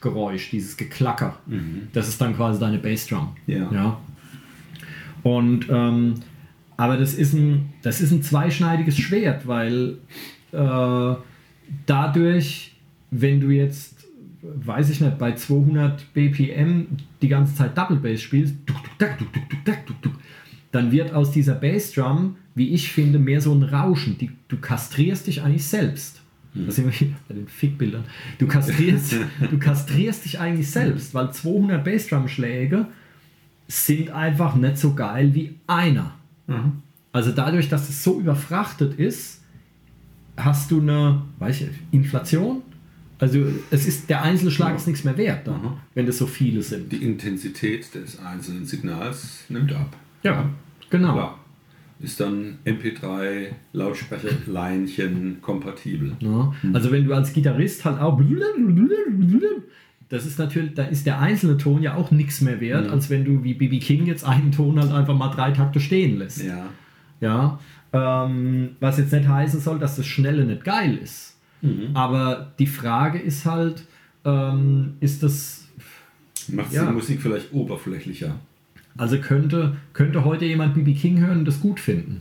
[0.00, 1.38] Aufprallgeräusch, dieses Geklacker.
[1.46, 1.88] Mhm.
[1.92, 3.36] Das ist dann quasi deine Bassdrum.
[3.46, 3.70] Ja.
[3.72, 4.00] ja.
[5.22, 6.14] Und ähm,
[6.76, 9.98] aber das ist ein, das ist ein zweischneidiges Schwert, weil
[10.52, 11.14] äh,
[11.86, 12.74] dadurch,
[13.10, 14.06] wenn du jetzt,
[14.42, 16.86] weiß ich nicht, bei 200 BPM
[17.20, 18.54] die ganze Zeit Double Bass spielst,
[20.72, 24.16] dann wird aus dieser Bassdrum, wie ich finde, mehr so ein Rauschen.
[24.16, 26.19] Die, du kastrierst dich eigentlich selbst.
[26.54, 26.66] Hm.
[26.66, 28.04] Das sind wir bei den Fickbildern.
[28.38, 29.16] Du kastrierst,
[29.50, 32.86] du kastrierst dich eigentlich selbst, weil 200 Bassdrum-Schläge
[33.68, 36.14] sind einfach nicht so geil wie einer.
[36.46, 36.82] Mhm.
[37.12, 39.42] Also dadurch, dass es so überfrachtet ist,
[40.36, 42.62] hast du eine weiß ich, Inflation.
[43.18, 45.72] Also es ist der einzelne Schlag ist nichts mehr wert, dann, mhm.
[45.94, 46.90] wenn das so viele sind.
[46.90, 49.94] Die Intensität des einzelnen Signals nimmt ab.
[50.22, 50.48] Ja,
[50.88, 51.12] genau.
[51.12, 51.39] Klar.
[52.02, 56.16] Ist dann MP3 Lautsprecher Leinchen kompatibel.
[56.20, 56.52] Ja.
[56.72, 58.18] Also wenn du als Gitarrist halt auch
[60.10, 62.92] das ist natürlich, da ist der einzelne Ton ja auch nichts mehr wert, mhm.
[62.92, 66.18] als wenn du wie BB King jetzt einen Ton halt einfach mal drei Takte stehen
[66.18, 66.42] lässt.
[66.42, 66.66] Ja.
[67.20, 67.60] Ja.
[67.92, 71.36] Ähm, was jetzt nicht heißen soll, dass das Schnelle nicht geil ist.
[71.62, 71.90] Mhm.
[71.94, 73.84] Aber die Frage ist halt,
[74.24, 75.68] ähm, ist das.
[76.48, 76.86] Macht ja.
[76.86, 78.34] die Musik vielleicht oberflächlicher?
[79.00, 82.20] Also könnte, könnte heute jemand BB King hören und das gut finden.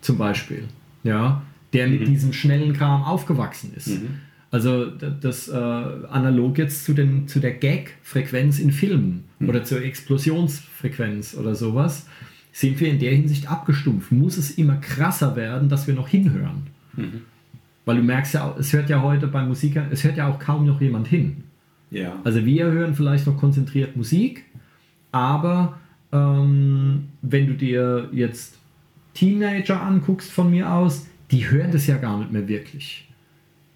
[0.00, 0.64] Zum Beispiel.
[1.04, 1.42] Ja.
[1.74, 1.92] Der mhm.
[1.92, 3.88] mit diesem schnellen Kram aufgewachsen ist.
[3.88, 4.20] Mhm.
[4.50, 9.50] Also das äh, analog jetzt zu, den, zu der Gag-Frequenz in Filmen mhm.
[9.50, 12.06] oder zur Explosionsfrequenz oder sowas,
[12.52, 14.12] sind wir in der Hinsicht abgestumpft.
[14.12, 16.68] Muss es immer krasser werden, dass wir noch hinhören?
[16.96, 17.20] Mhm.
[17.84, 20.64] Weil du merkst ja, es hört ja heute bei Musikern, es hört ja auch kaum
[20.64, 21.44] noch jemand hin.
[21.90, 22.18] Ja.
[22.24, 24.46] Also wir hören vielleicht noch konzentriert Musik,
[25.10, 25.78] aber
[27.32, 28.58] wenn du dir jetzt
[29.14, 33.08] Teenager anguckst von mir aus, die hören das ja gar nicht mehr wirklich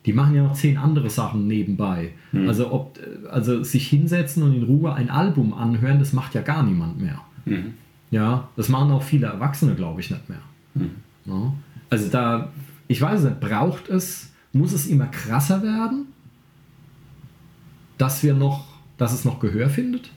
[0.07, 2.13] die machen ja noch zehn andere Sachen nebenbei.
[2.31, 2.49] Mhm.
[2.49, 2.99] Also, ob,
[3.29, 7.21] also sich hinsetzen und in Ruhe ein Album anhören, das macht ja gar niemand mehr.
[7.45, 7.75] Mhm.
[8.13, 10.43] Ja, das machen auch viele Erwachsene, glaube ich, nicht mehr.
[10.75, 10.91] Mhm.
[11.25, 11.53] Ja.
[11.91, 12.53] Also da,
[12.87, 16.07] ich weiß nicht, braucht es, muss es immer krasser werden,
[17.99, 18.65] dass wir noch,
[18.99, 20.11] dass es noch Gehör findet?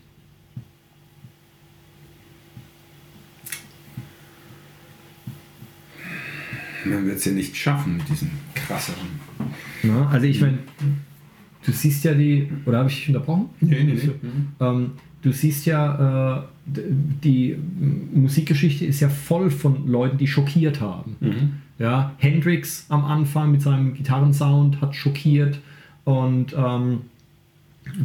[6.85, 9.19] Man wird es ja nicht schaffen mit diesen krasseren
[9.83, 10.59] na, also ich meine,
[11.65, 13.49] du siehst ja die, oder habe ich dich unterbrochen?
[13.61, 14.09] Nee, nee, nee.
[14.59, 17.57] Ähm, du siehst ja, äh, die
[18.13, 21.15] Musikgeschichte ist ja voll von Leuten, die schockiert haben.
[21.19, 21.51] Mhm.
[21.79, 25.59] Ja, Hendrix am Anfang mit seinem Gitarrensound hat schockiert
[26.03, 27.01] und ähm,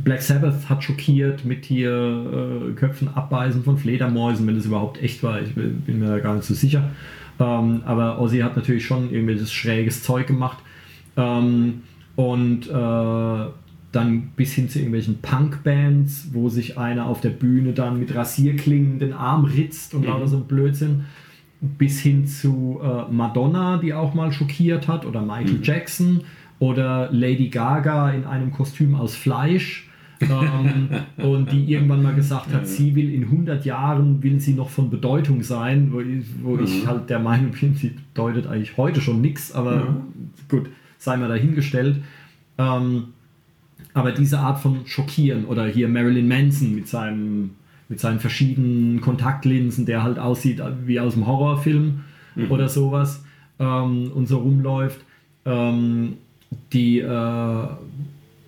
[0.02, 5.22] Black Sabbath hat schockiert mit hier äh, Köpfen abbeißen von Fledermäusen, wenn das überhaupt echt
[5.22, 5.42] war.
[5.42, 6.90] Ich bin mir da gar nicht so sicher.
[7.38, 10.58] Ähm, aber Ozzy hat natürlich schon irgendwelches schräges Zeug gemacht.
[11.16, 11.82] Ähm,
[12.16, 13.46] und äh,
[13.94, 18.98] dann bis hin zu irgendwelchen Punkbands, wo sich einer auf der Bühne dann mit Rasierklingen
[18.98, 20.08] den Arm ritzt und mhm.
[20.08, 21.04] lauter so ein Blödsinn.
[21.60, 25.62] Bis hin zu äh, Madonna, die auch mal schockiert hat, oder Michael mhm.
[25.62, 26.20] Jackson
[26.58, 29.83] oder Lady Gaga in einem Kostüm aus Fleisch.
[30.20, 34.70] Ähm, und die irgendwann mal gesagt hat, sie will in 100 Jahren will sie noch
[34.70, 36.64] von Bedeutung sein, wo, ich, wo mhm.
[36.64, 39.96] ich halt der Meinung bin, sie bedeutet eigentlich heute schon nichts, aber mhm.
[40.48, 41.96] gut sei mal dahingestellt.
[42.58, 43.04] Ähm,
[43.92, 47.50] aber diese Art von Schockieren oder hier Marilyn Manson mit, seinem,
[47.88, 52.00] mit seinen verschiedenen Kontaktlinsen, der halt aussieht wie aus dem Horrorfilm
[52.34, 52.50] mhm.
[52.50, 53.24] oder sowas
[53.58, 55.00] ähm, und so rumläuft,
[55.44, 56.14] ähm,
[56.72, 57.66] die, äh,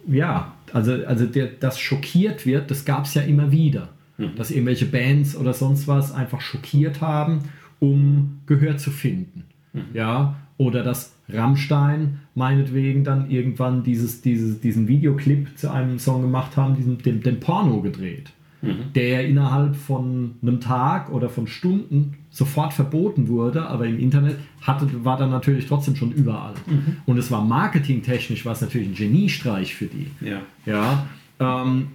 [0.07, 3.89] ja, also, also der, das schockiert wird, das gab es ja immer wieder.
[4.19, 4.37] Mhm.
[4.37, 7.41] Dass irgendwelche Bands oder sonst was einfach schockiert haben,
[7.81, 9.45] um Gehör zu finden.
[9.73, 9.83] Mhm.
[9.93, 16.57] Ja, oder dass Rammstein meinetwegen dann irgendwann dieses, dieses, diesen Videoclip zu einem Song gemacht
[16.57, 18.33] haben, diesen, den, den Porno gedreht,
[18.67, 18.93] mhm.
[18.95, 25.05] der innerhalb von einem Tag oder von Stunden sofort verboten wurde, aber im Internet hatte,
[25.05, 26.55] war dann natürlich trotzdem schon überall.
[26.67, 26.97] Mhm.
[27.07, 30.09] Und es war marketingtechnisch, war es natürlich ein Geniestreich für die.
[30.21, 30.43] Ja.
[30.67, 31.07] ja
[31.39, 31.89] ähm,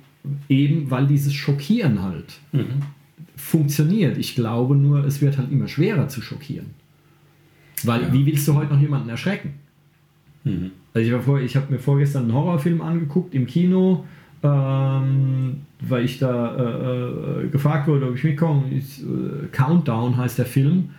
[0.49, 2.39] eben weil dieses Schockieren halt.
[2.51, 2.84] Mhm
[3.41, 4.17] funktioniert.
[4.17, 6.67] Ich glaube nur, es wird halt immer schwerer zu schockieren.
[7.84, 8.13] Weil, Ja.
[8.13, 9.55] wie willst du heute noch jemanden erschrecken?
[10.43, 10.72] Mhm.
[10.93, 14.05] Also ich, war vor, ich habe mir vorgestern einen Horrorfilm angeguckt im Kino,
[14.44, 18.64] ähm, weil ich da äh, äh, gefragt wurde, ob ich mitkomme.
[18.72, 20.92] Ich, äh, Countdown heißt der Film.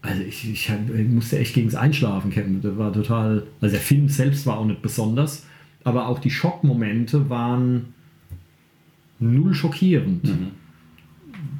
[0.00, 2.60] Also ich, ich, hab, ich musste echt gegen das Einschlafen kämpfen.
[2.60, 3.44] Das war total.
[3.60, 5.46] Also der Film selbst war auch nicht besonders,
[5.84, 7.94] aber auch die Schockmomente waren
[9.20, 10.28] null schockierend.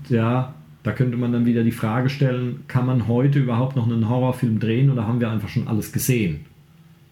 [0.08, 4.08] Ja, da könnte man dann wieder die Frage stellen, kann man heute überhaupt noch einen
[4.08, 6.40] Horrorfilm drehen oder haben wir einfach schon alles gesehen?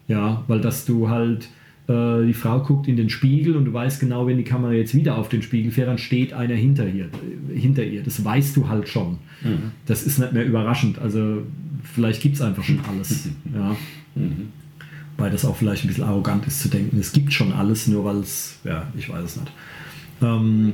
[0.07, 1.47] Ja, weil dass du halt,
[1.87, 4.95] äh, die Frau guckt in den Spiegel und du weißt genau, wenn die Kamera jetzt
[4.95, 7.09] wieder auf den Spiegel fährt, dann steht einer hinter ihr.
[7.53, 8.03] Hinter ihr.
[8.03, 9.17] Das weißt du halt schon.
[9.85, 10.99] Das ist nicht mehr überraschend.
[10.99, 11.41] Also
[11.83, 13.29] vielleicht gibt es einfach schon alles.
[13.53, 13.75] ja.
[15.17, 18.05] Weil das auch vielleicht ein bisschen arrogant ist zu denken, es gibt schon alles, nur
[18.05, 19.51] weil es, ja, ich weiß es nicht.
[20.21, 20.73] Ähm,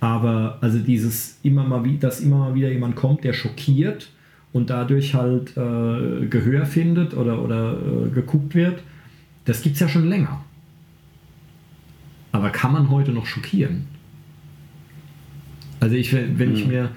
[0.00, 4.10] aber also dieses immer mal wieder, dass immer mal wieder jemand kommt, der schockiert
[4.52, 8.82] und dadurch halt äh, Gehör findet oder, oder äh, geguckt wird,
[9.48, 10.44] das gibt es ja schon länger.
[12.32, 13.86] Aber kann man heute noch schockieren?
[15.80, 16.90] Also ich, wenn ich mir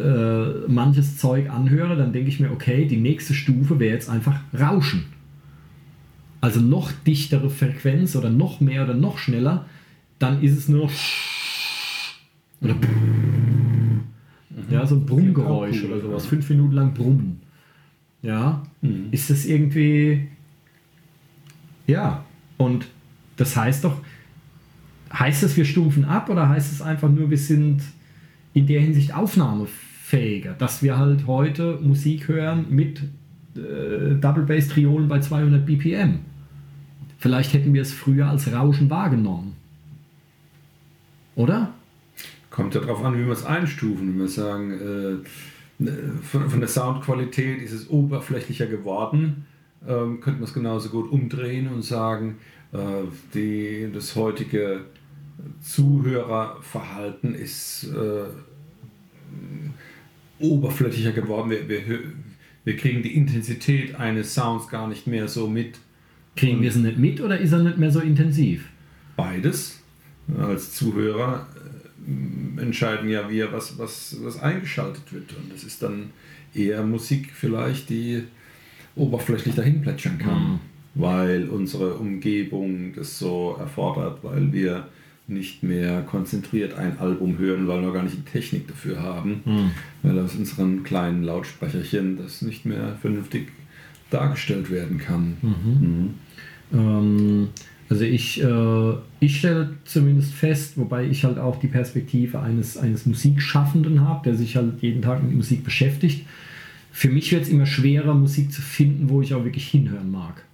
[0.00, 4.40] äh, manches Zeug anhöre, dann denke ich mir, okay, die nächste Stufe wäre jetzt einfach
[4.58, 5.04] Rauschen.
[6.40, 9.66] Also noch dichtere Frequenz oder noch mehr oder noch schneller,
[10.18, 10.92] dann ist es nur noch
[12.60, 12.74] oder
[14.68, 17.40] ja, so ein Brummgeräusch auch cool, oder sowas, fünf Minuten lang brummen.
[18.22, 18.64] Ja,
[19.12, 20.28] ist das irgendwie
[21.86, 22.24] ja,
[22.56, 22.86] und
[23.36, 24.00] das heißt doch,
[25.12, 27.82] heißt das, wir stumpfen ab oder heißt es einfach nur, wir sind
[28.52, 33.00] in der Hinsicht aufnahmefähiger, dass wir halt heute Musik hören mit
[33.56, 36.20] äh, Double Bass Triolen bei 200 BPM.
[37.18, 39.56] Vielleicht hätten wir es früher als Rauschen wahrgenommen.
[41.36, 41.72] Oder?
[42.50, 44.08] Kommt ja darauf an, wie wir es einstufen.
[44.08, 45.88] Wenn wir sagen, äh,
[46.22, 49.46] von, von der Soundqualität ist es oberflächlicher geworden,
[49.88, 52.36] ähm, könnte man es genauso gut umdrehen und sagen,
[52.72, 52.78] äh,
[53.34, 54.80] die, das heutige
[55.60, 58.24] Zuhörerverhalten ist äh,
[60.38, 61.50] oberflächlicher geworden.
[61.50, 61.82] Wir, wir,
[62.64, 65.78] wir kriegen die Intensität eines Sounds gar nicht mehr so mit.
[66.36, 68.68] Kriegen wir es nicht mit oder ist er nicht mehr so intensiv?
[69.16, 69.80] Beides.
[70.38, 75.32] Als Zuhörer äh, entscheiden ja wir, was, was, was eingeschaltet wird.
[75.36, 76.10] Und das ist dann
[76.54, 78.24] eher Musik vielleicht, die
[78.96, 80.60] oberflächlich dahin plätschern kann,
[80.94, 84.88] weil unsere Umgebung das so erfordert, weil wir
[85.26, 89.72] nicht mehr konzentriert ein Album hören, weil wir gar nicht die Technik dafür haben,
[90.02, 93.48] weil aus unseren kleinen Lautsprecherchen das nicht mehr vernünftig
[94.10, 95.36] dargestellt werden kann.
[95.42, 96.14] Mhm.
[96.72, 97.48] Ähm,
[97.88, 103.06] also ich, äh, ich stelle zumindest fest, wobei ich halt auch die Perspektive eines, eines
[103.06, 106.26] Musikschaffenden habe, der sich halt jeden Tag mit Musik beschäftigt.
[106.94, 110.44] Für mich wird es immer schwerer, Musik zu finden, wo ich auch wirklich hinhören mag.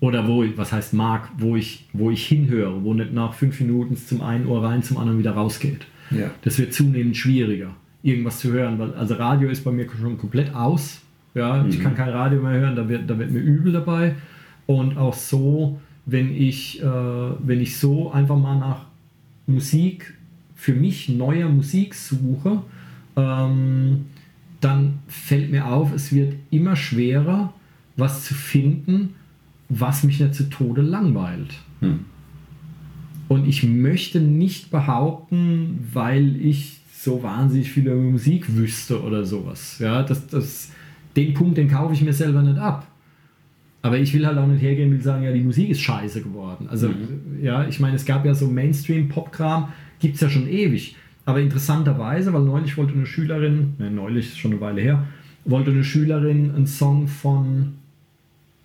[0.00, 3.98] Oder wo, was heißt mag, wo ich, wo ich hinhöre, wo nicht nach fünf Minuten
[3.98, 5.86] zum einen Ohr rein, zum anderen wieder rausgeht.
[6.10, 6.30] Ja.
[6.40, 10.54] Das wird zunehmend schwieriger, irgendwas zu hören, weil also Radio ist bei mir schon komplett
[10.54, 11.02] aus.
[11.34, 14.14] Ja, ich kann kein Radio mehr hören, da wird, da wird mir übel dabei.
[14.64, 18.86] Und auch so, wenn ich, äh, wenn ich so einfach mal nach
[19.46, 20.14] Musik,
[20.54, 22.62] für mich neuer Musik suche,
[23.16, 24.06] ähm,
[24.66, 27.52] dann fällt mir auf, es wird immer schwerer,
[27.96, 29.14] was zu finden,
[29.68, 31.54] was mich nicht zu Tode langweilt.
[31.80, 32.00] Hm.
[33.28, 39.78] Und ich möchte nicht behaupten, weil ich so wahnsinnig viel über Musik wüsste oder sowas.
[39.78, 40.70] Ja, das, das,
[41.14, 42.86] den Punkt, den kaufe ich mir selber nicht ab.
[43.82, 46.22] Aber ich will halt auch nicht hergehen und will sagen, ja, die Musik ist scheiße
[46.22, 46.66] geworden.
[46.68, 46.90] Also,
[47.40, 49.68] ja, ich meine, es gab ja so Mainstream-Pop-Kram,
[50.00, 50.96] gibt es ja schon ewig.
[51.26, 55.06] Aber interessanterweise, weil neulich wollte eine Schülerin, ne, neulich ist schon eine Weile her,
[55.44, 57.74] wollte eine Schülerin einen Song von,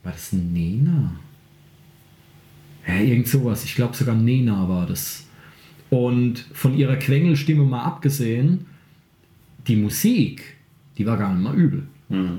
[0.03, 1.16] war das Nena?
[2.88, 3.64] Ja, irgend sowas.
[3.66, 5.28] Ich glaube sogar Nena war das.
[5.89, 8.68] Und von ihrer Quengelstimme mal abgesehen,
[9.68, 10.57] die Musik,
[10.97, 11.84] die war gar nicht mal übel.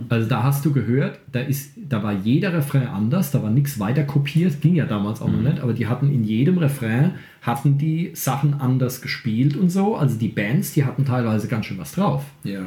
[0.08, 3.78] Also da hast du gehört, da, ist, da war jeder Refrain anders, da war nichts
[3.78, 7.78] weiter kopiert, ging ja damals auch noch nicht, aber die hatten in jedem Refrain, hatten
[7.78, 9.96] die Sachen anders gespielt und so.
[9.96, 12.24] Also die Bands, die hatten teilweise ganz schön was drauf.
[12.44, 12.62] Ja.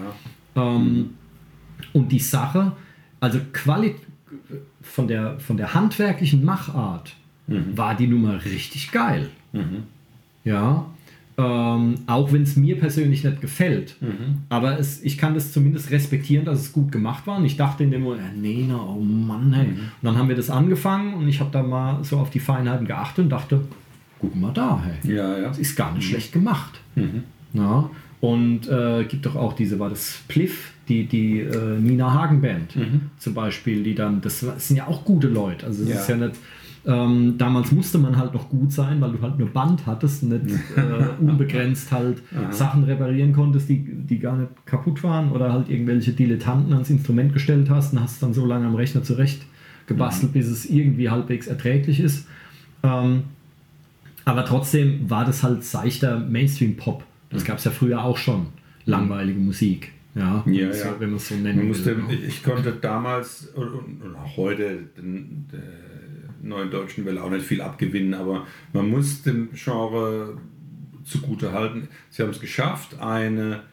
[0.55, 1.11] Ähm,
[1.93, 2.71] und die Sache,
[3.19, 3.95] also Quali
[4.81, 7.15] von der, von der handwerklichen Machart
[7.75, 9.29] war die Nummer richtig geil.
[10.43, 10.85] Ja.
[11.37, 13.97] Ähm, auch wenn es mir persönlich nicht gefällt.
[14.47, 17.37] Aber es, ich kann das zumindest respektieren, dass es gut gemacht war.
[17.39, 19.67] Und ich dachte in dem Moment, äh, nee, na, oh Mann, hey.
[19.67, 22.87] Und dann haben wir das angefangen und ich habe da mal so auf die Feinheiten
[22.87, 23.59] geachtet und dachte,
[24.19, 25.13] guck mal da, hey.
[25.13, 25.47] Ja, ja.
[25.49, 26.79] Das ist gar nicht schlecht gemacht.
[26.95, 27.23] Mhm.
[27.53, 27.89] Ja,
[28.21, 32.75] Und äh, gibt doch auch diese, war das Pliff, die, die äh, Nina Hagen Band
[32.77, 33.01] Mhm.
[33.19, 35.65] zum Beispiel, die dann, das sind ja auch gute Leute.
[35.65, 35.95] Also es Ja.
[35.99, 36.35] ist ja nicht,
[36.87, 40.43] ähm, damals musste man halt noch gut sein, weil du halt nur Band hattest und
[40.43, 42.21] nicht äh, unbegrenzt halt
[42.51, 47.33] Sachen reparieren konntest, die, die gar nicht kaputt waren oder halt irgendwelche Dilettanten ans Instrument
[47.33, 49.45] gestellt hast und hast dann so lange am Rechner zurecht
[49.87, 52.27] gebastelt, bis es irgendwie halbwegs erträglich ist.
[52.83, 53.23] Ähm,
[54.25, 57.03] aber trotzdem war das halt seichter Mainstream-Pop.
[57.29, 58.47] Das gab es ja früher auch schon.
[58.85, 59.91] Langweilige Musik.
[60.15, 60.53] Ja, Mhm.
[60.53, 60.95] Ja, so, ja.
[60.99, 62.03] wenn man es so nennen Man musste, will.
[62.05, 62.13] ne?
[62.25, 65.59] ich konnte damals und, und und auch heute den, der
[66.47, 70.37] neuen deutschen Welle auch nicht viel abgewinnen, aber man muss dem Genre
[71.03, 71.87] zugute halten.
[72.09, 73.63] Sie haben es geschafft, eine,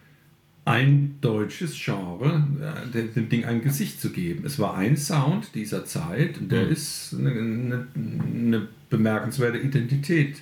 [0.65, 2.47] ein deutsches Genre,
[2.95, 4.45] äh, dem, Ding ein Gesicht zu geben.
[4.45, 6.73] Es war ein Sound dieser Zeit und der Mhm.
[6.73, 10.37] ist eine, eine, eine bemerkenswerte Identität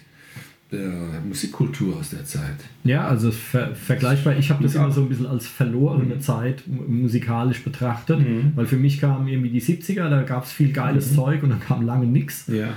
[0.72, 2.56] der Musikkultur aus der Zeit.
[2.84, 4.36] Ja, also ver vergleichbar.
[4.38, 8.52] Ich habe das immer so ein bisschen als verlorene Zeit mu- musikalisch betrachtet, Mhm.
[8.54, 11.60] weil für mich kamen irgendwie die 70er, da gab es viel geiles Zeug und dann
[11.60, 12.46] kam lange nichts.
[12.48, 12.68] Ja.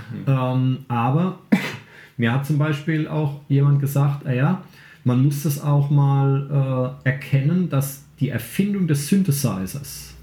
[0.56, 1.40] Ähm, aber
[2.18, 4.64] mir hat zum Beispiel auch jemand gesagt, ah ja,
[5.04, 10.14] man muss das auch mal äh, erkennen, dass die Erfindung des Synthesizers,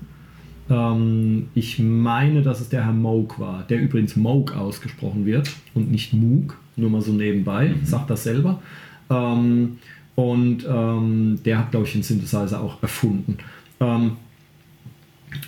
[0.68, 5.90] ähm, ich meine, dass es der Herr Moog war, der übrigens Moog ausgesprochen wird und
[5.90, 8.62] nicht Moog, nur mal so nebenbei, sagt das selber.
[9.10, 9.78] Ähm,
[10.14, 13.38] und ähm, der hat, glaube ich, den Synthesizer auch erfunden.
[13.80, 14.16] Ähm,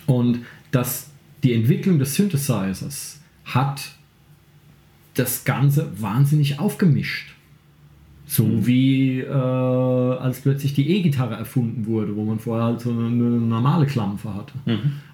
[0.07, 1.11] und dass
[1.43, 3.93] die Entwicklung des Synthesizers hat
[5.15, 7.35] das Ganze wahnsinnig aufgemischt.
[8.25, 13.07] So wie äh, als plötzlich die E-Gitarre erfunden wurde, wo man vorher halt so eine,
[13.07, 14.55] eine normale Klampfe hatte.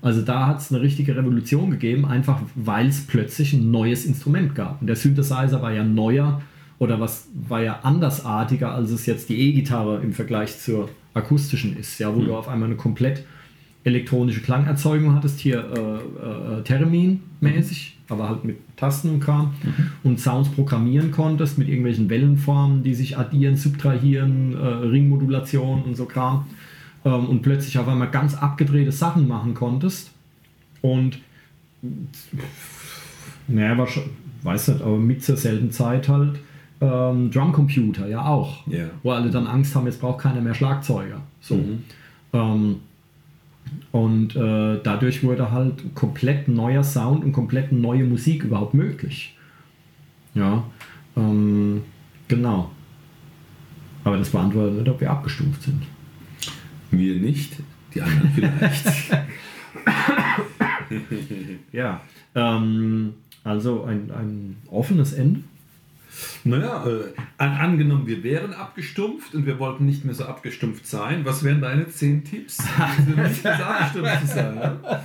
[0.03, 4.55] Also da hat es eine richtige Revolution gegeben, einfach weil es plötzlich ein neues Instrument
[4.55, 4.81] gab.
[4.81, 6.43] Und der Synthesizer war ja neuer
[6.79, 11.99] oder was war ja andersartiger, als es jetzt die E-Gitarre im Vergleich zur akustischen ist,
[11.99, 13.25] ja, wo du auf einmal eine komplett
[13.85, 19.55] elektronische Klangerzeugung hattest, hier äh, äh, Theremin-mäßig, aber halt mit Tasten und Kram
[20.03, 26.07] und Sounds programmieren konntest mit irgendwelchen Wellenformen, die sich addieren, subtrahieren, äh, Ringmodulation und so
[26.07, 26.47] Kram
[27.05, 30.11] ähm, und plötzlich auf einmal ganz abgedrehte Sachen machen konntest
[30.81, 31.19] und
[33.47, 34.05] naja, war schon,
[34.43, 36.39] weiß nicht, aber mit zur selben Zeit halt
[36.81, 38.67] ähm, Drumcomputer, ja auch.
[38.67, 38.87] Ja.
[39.03, 41.21] Wo alle dann Angst haben, jetzt braucht keiner mehr Schlagzeuger.
[41.41, 41.59] So.
[42.33, 42.77] Ähm,
[43.93, 49.37] und äh, dadurch wurde halt komplett neuer Sound und komplett neue Musik überhaupt möglich.
[50.35, 50.65] Ja,
[51.17, 51.83] ähm,
[52.29, 52.71] genau.
[54.05, 55.83] Aber das beantwortet nicht, ob wir abgestuft sind.
[56.91, 57.57] Wir nicht,
[57.95, 58.87] die anderen vielleicht.
[61.73, 62.01] Ja.
[62.35, 63.15] Ähm,
[63.45, 65.41] also ein, ein offenes Ende.
[66.45, 71.25] Naja, äh, an, angenommen, wir wären abgestumpft und wir wollten nicht mehr so abgestumpft sein.
[71.25, 74.55] Was wären deine zehn Tipps, um nicht mehr so abgestumpft zu sein?
[74.55, 75.01] Ne?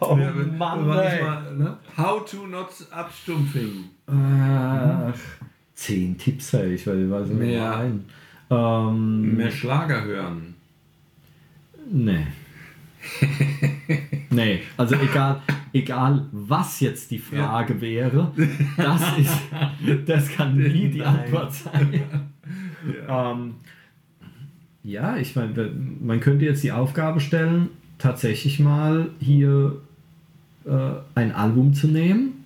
[0.00, 1.76] Oh wir- Mann, mal, ne?
[1.96, 3.84] How to not abstumpfing.
[4.06, 5.14] Ach,
[5.74, 6.74] zehn Tipps, ey.
[6.74, 7.76] ich weiß, ich weiß nicht Mehr.
[7.76, 8.04] ein.
[8.50, 10.54] Ähm, Mehr Schlager hören.
[11.90, 12.26] Nee.
[14.30, 15.40] nee, also egal,
[15.78, 18.32] egal was jetzt die Frage wäre,
[18.76, 19.38] das ist,
[20.06, 21.18] das kann nie die Nein.
[21.20, 22.00] Antwort sein.
[23.08, 23.54] Ähm,
[24.82, 25.70] ja, ich meine,
[26.00, 27.68] man könnte jetzt die Aufgabe stellen,
[27.98, 29.80] tatsächlich mal hier
[30.64, 32.44] äh, ein Album zu nehmen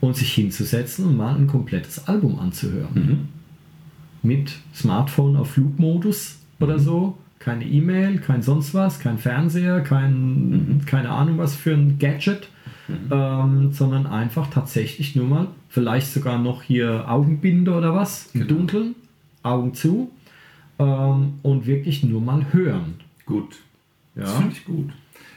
[0.00, 3.28] und sich hinzusetzen und mal ein komplettes Album anzuhören
[4.26, 7.16] mit Smartphone auf Flugmodus oder so.
[7.46, 12.48] Keine E-Mail, kein sonst was, kein Fernseher, kein, keine Ahnung was für ein Gadget,
[13.08, 18.52] ähm, sondern einfach tatsächlich nur mal, vielleicht sogar noch hier Augenbinde oder was, im Genau.
[18.54, 18.94] Dunkeln,
[19.44, 20.10] Augen zu
[20.80, 22.94] ähm, und wirklich nur mal hören.
[23.26, 23.58] Gut.
[24.16, 24.38] Das Ja.
[24.40, 24.90] finde ich gut.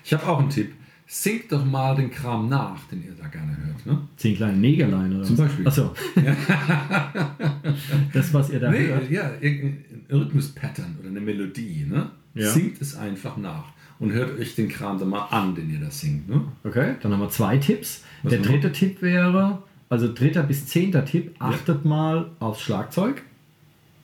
[0.03, 0.72] Ich habe auch einen Tipp.
[1.12, 3.84] Singt doch mal den Kram nach, den ihr da gerne hört.
[3.84, 3.97] Ne?
[4.16, 5.45] Zehn kleine Negerlein oder Zum was?
[5.47, 5.68] Beispiel.
[5.68, 5.91] Achso.
[8.14, 9.10] das, was ihr da Nee, hört.
[9.10, 11.86] ja, irgendein Rhythmus-Pattern oder eine Melodie.
[11.89, 12.10] Ne?
[12.36, 12.49] Ja.
[12.49, 13.66] Singt es einfach nach
[13.99, 16.30] und hört euch den Kram dann mal an, den ihr da singt.
[16.30, 16.41] Ne?
[16.64, 18.03] Okay, dann haben wir zwei Tipps.
[18.24, 23.24] Was Der dritte Tipp wäre, also dritter bis zehnter Tipp, achtet mal aufs Schlagzeug,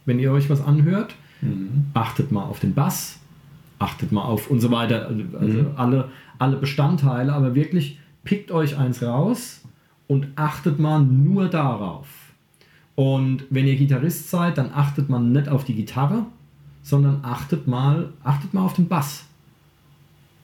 [0.06, 1.16] wenn ihr euch was anhört.
[1.42, 1.86] Mhm.
[1.94, 3.20] Achtet mal auf den Bass,
[3.78, 5.06] achtet mal auf und so weiter.
[5.08, 5.68] Also also Mhm.
[5.76, 6.10] alle,
[6.40, 9.64] alle Bestandteile, aber wirklich pickt euch eins raus
[10.08, 12.08] und achtet mal nur darauf.
[12.96, 16.26] Und wenn ihr Gitarrist seid, dann achtet man nicht auf die Gitarre,
[16.82, 19.26] sondern achtet mal, achtet mal auf den Bass.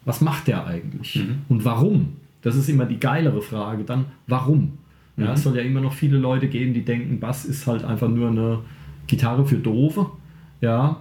[0.06, 1.16] Was macht der eigentlich?
[1.16, 1.40] Mhm.
[1.48, 2.14] Und warum?
[2.42, 3.84] Das ist immer die geilere Frage.
[3.84, 4.74] Dann, warum?
[5.18, 5.32] Ja, Mhm.
[5.34, 8.30] es soll ja immer noch viele Leute geben, die denken, Bass ist halt einfach nur
[8.30, 8.60] eine
[9.08, 10.08] Gitarre für Doofe.
[10.60, 10.98] Ja,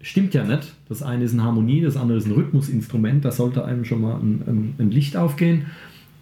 [0.00, 0.74] stimmt ja nicht.
[0.88, 3.24] Das eine ist eine Harmonie, das andere ist ein Rhythmusinstrument.
[3.24, 5.66] Da sollte einem schon mal ein, ein, ein Licht aufgehen.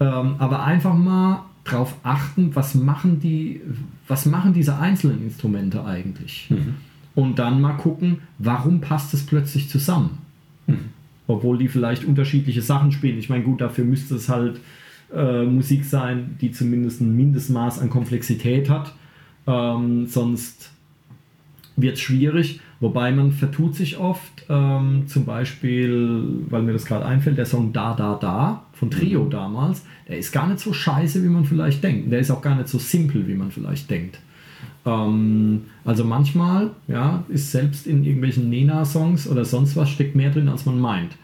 [0.01, 3.61] Ähm, aber einfach mal darauf achten, was machen, die,
[4.07, 6.47] was machen diese einzelnen Instrumente eigentlich.
[6.51, 6.75] Mhm.
[7.15, 10.19] Und dann mal gucken, warum passt es plötzlich zusammen.
[10.67, 10.91] Mhm.
[11.27, 13.19] Obwohl die vielleicht unterschiedliche Sachen spielen.
[13.19, 14.61] Ich meine, gut, dafür müsste es halt
[15.15, 18.95] äh, Musik sein, die zumindest ein Mindestmaß an Komplexität hat.
[19.47, 20.71] Ähm, sonst
[21.81, 22.61] wird es schwierig.
[22.81, 24.45] Wobei man vertut sich oft.
[24.49, 29.25] Ähm, zum Beispiel, weil mir das gerade einfällt, der Song Da Da Da von Trio
[29.25, 29.31] Mhm.
[29.31, 32.13] damals, der ist gar nicht so scheiße, wie man vielleicht denkt.
[32.13, 34.21] Der ist auch gar nicht so simpel, wie man vielleicht denkt.
[34.87, 40.49] Ähm, also manchmal, ja, ist selbst in irgendwelchen Nena-Songs oder sonst was steckt mehr drin,
[40.49, 41.17] als man meint.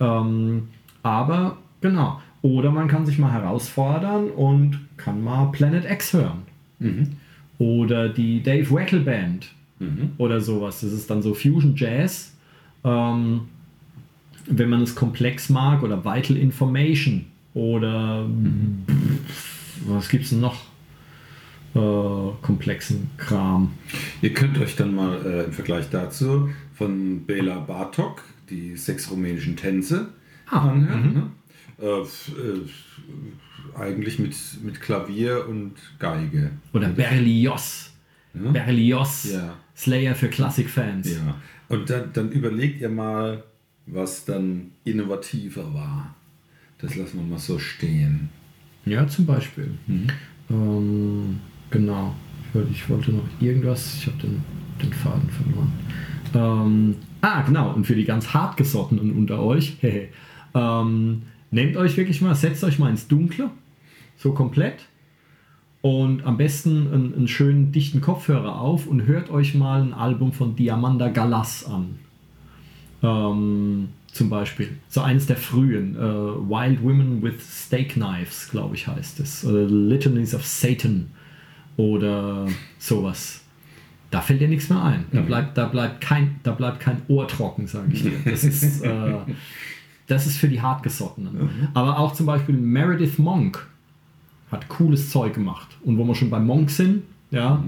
[0.00, 0.68] Ähm,
[1.02, 2.20] aber genau.
[2.42, 6.42] Oder man kann sich mal herausfordern und kann mal Planet X hören.
[6.78, 7.12] Mhm.
[7.58, 9.50] Oder die Dave Wackel Band
[9.84, 10.10] Mhm.
[10.18, 10.80] oder sowas.
[10.80, 12.32] Das ist dann so Fusion Jazz.
[12.84, 13.42] Ähm,
[14.46, 17.24] wenn man es komplex mag oder Vital Information
[17.54, 18.26] oder
[19.86, 20.56] was gibt es noch?
[21.74, 21.78] Äh,
[22.42, 23.72] komplexen Kram.
[24.22, 29.56] Ihr könnt euch dann mal äh, im Vergleich dazu von Bela Bartok die sechs rumänischen
[29.56, 30.08] Tänze
[30.50, 31.06] Ah, anhören.
[31.08, 31.14] mhm.
[31.14, 31.30] Ne?
[31.82, 36.50] Äh, äh, eigentlich mit, mit Klavier und Geige.
[36.72, 37.93] Oder Berlioz.
[38.34, 38.50] Ja?
[38.50, 39.30] Berlioz.
[39.32, 39.56] Ja.
[39.76, 41.12] Slayer für Klassikfans.
[41.12, 41.36] Ja.
[41.68, 43.42] Und dann, dann überlegt ihr mal,
[43.86, 46.14] was dann innovativer war.
[46.78, 48.28] Das lassen wir mal so stehen.
[48.84, 49.70] Ja, zum Beispiel.
[50.50, 52.14] Ähm, genau.
[52.70, 53.94] Ich wollte, noch irgendwas.
[53.96, 54.42] Ich habe den,
[54.80, 55.72] den Faden verloren.
[56.34, 57.72] Ähm, ah, genau.
[57.72, 60.08] Und für die ganz hartgesottenen unter euch, hehe,
[60.54, 63.50] ähm, nehmt euch wirklich mal, setzt euch mal ins Dunkle,
[64.16, 64.86] so komplett.
[65.84, 70.32] Und am besten einen, einen schönen dichten Kopfhörer auf und hört euch mal ein Album
[70.32, 71.96] von Diamanda Galas an.
[73.02, 74.70] Ähm, zum Beispiel.
[74.88, 75.94] So eines der frühen.
[75.94, 79.44] Äh, Wild Women with Steak Knives, glaube ich, heißt es.
[79.44, 81.10] Oder Litanies of Satan.
[81.76, 82.46] Oder
[82.78, 83.44] sowas.
[84.10, 85.04] Da fällt dir nichts mehr ein.
[85.12, 88.12] Da bleibt, da bleibt, kein, da bleibt kein Ohr trocken, sage ich dir.
[88.24, 89.16] Das ist, äh,
[90.06, 91.68] das ist für die Hartgesottenen.
[91.74, 93.66] Aber auch zum Beispiel Meredith Monk
[94.54, 95.68] hat cooles Zeug gemacht.
[95.84, 97.62] Und wo wir schon bei Monk sind, ja,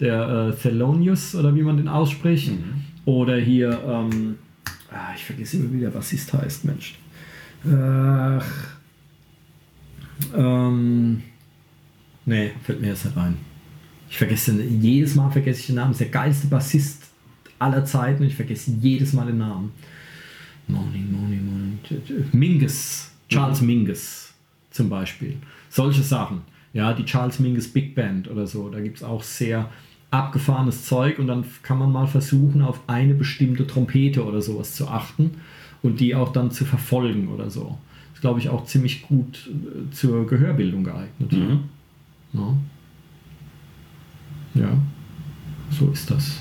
[0.00, 2.52] der äh, Thelonious oder wie man den ausspricht,
[3.04, 4.36] oder hier, ähm,
[4.90, 6.94] ah, ich vergesse immer, wie der Bassist heißt, Mensch.
[7.64, 8.44] Ach,
[10.34, 11.22] ähm,
[12.24, 13.36] nee, fällt mir jetzt nicht ein.
[14.10, 15.92] Ich vergesse jedes Mal vergesse ich den Namen.
[15.92, 17.04] Das ist der geilste Bassist
[17.58, 19.72] aller Zeiten und ich vergesse jedes Mal den Namen.
[20.68, 21.78] Morning, morning, morning.
[22.32, 24.31] Mingus, Charles Mingus
[24.72, 25.36] zum Beispiel.
[25.68, 26.42] Solche Sachen.
[26.72, 28.68] Ja, die Charles Mingus Big Band oder so.
[28.70, 29.70] Da gibt es auch sehr
[30.10, 34.88] abgefahrenes Zeug und dann kann man mal versuchen, auf eine bestimmte Trompete oder sowas zu
[34.88, 35.32] achten
[35.82, 37.78] und die auch dann zu verfolgen oder so.
[38.14, 41.32] Ist, glaube ich, auch ziemlich gut äh, zur Gehörbildung geeignet.
[41.32, 41.60] Mhm.
[42.34, 42.54] Ja.
[44.54, 44.78] ja,
[45.70, 46.40] so ist das.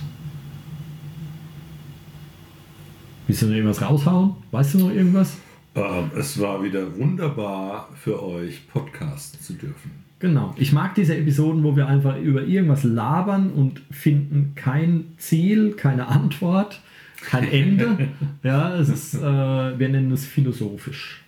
[3.28, 4.36] Willst du noch irgendwas raushauen?
[4.52, 5.38] Weißt du noch irgendwas?
[5.76, 9.92] Ähm, es war wieder wunderbar für euch, podcasten zu dürfen.
[10.20, 10.54] Genau.
[10.58, 16.08] Ich mag diese Episoden, wo wir einfach über irgendwas labern und finden kein Ziel, keine
[16.08, 16.82] Antwort,
[17.22, 18.10] kein Ende.
[18.44, 21.24] ja, es ist, äh, wir nennen es philosophisch.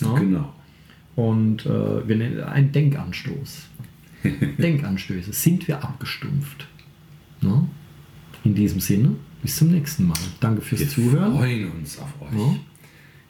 [0.00, 0.12] Ja?
[0.14, 0.52] Genau.
[1.16, 3.68] Und äh, wir nennen ein Denkanstoß.
[4.58, 5.32] Denkanstöße.
[5.32, 6.66] Sind wir abgestumpft?
[7.40, 7.68] Ne?
[8.42, 10.18] In diesem Sinne, bis zum nächsten Mal.
[10.40, 11.32] Danke fürs Wir Zuhören.
[11.32, 12.38] freuen uns auf euch.
[12.38, 12.56] Ja.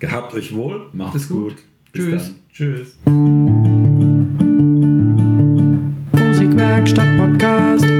[0.05, 1.55] Gehabt euch wohl, macht es gut.
[1.55, 1.57] gut.
[1.93, 2.25] Bis Tschüss.
[2.25, 2.35] dann.
[2.53, 2.99] Tschüss.
[6.13, 7.94] Musikwerkstatt Podcast.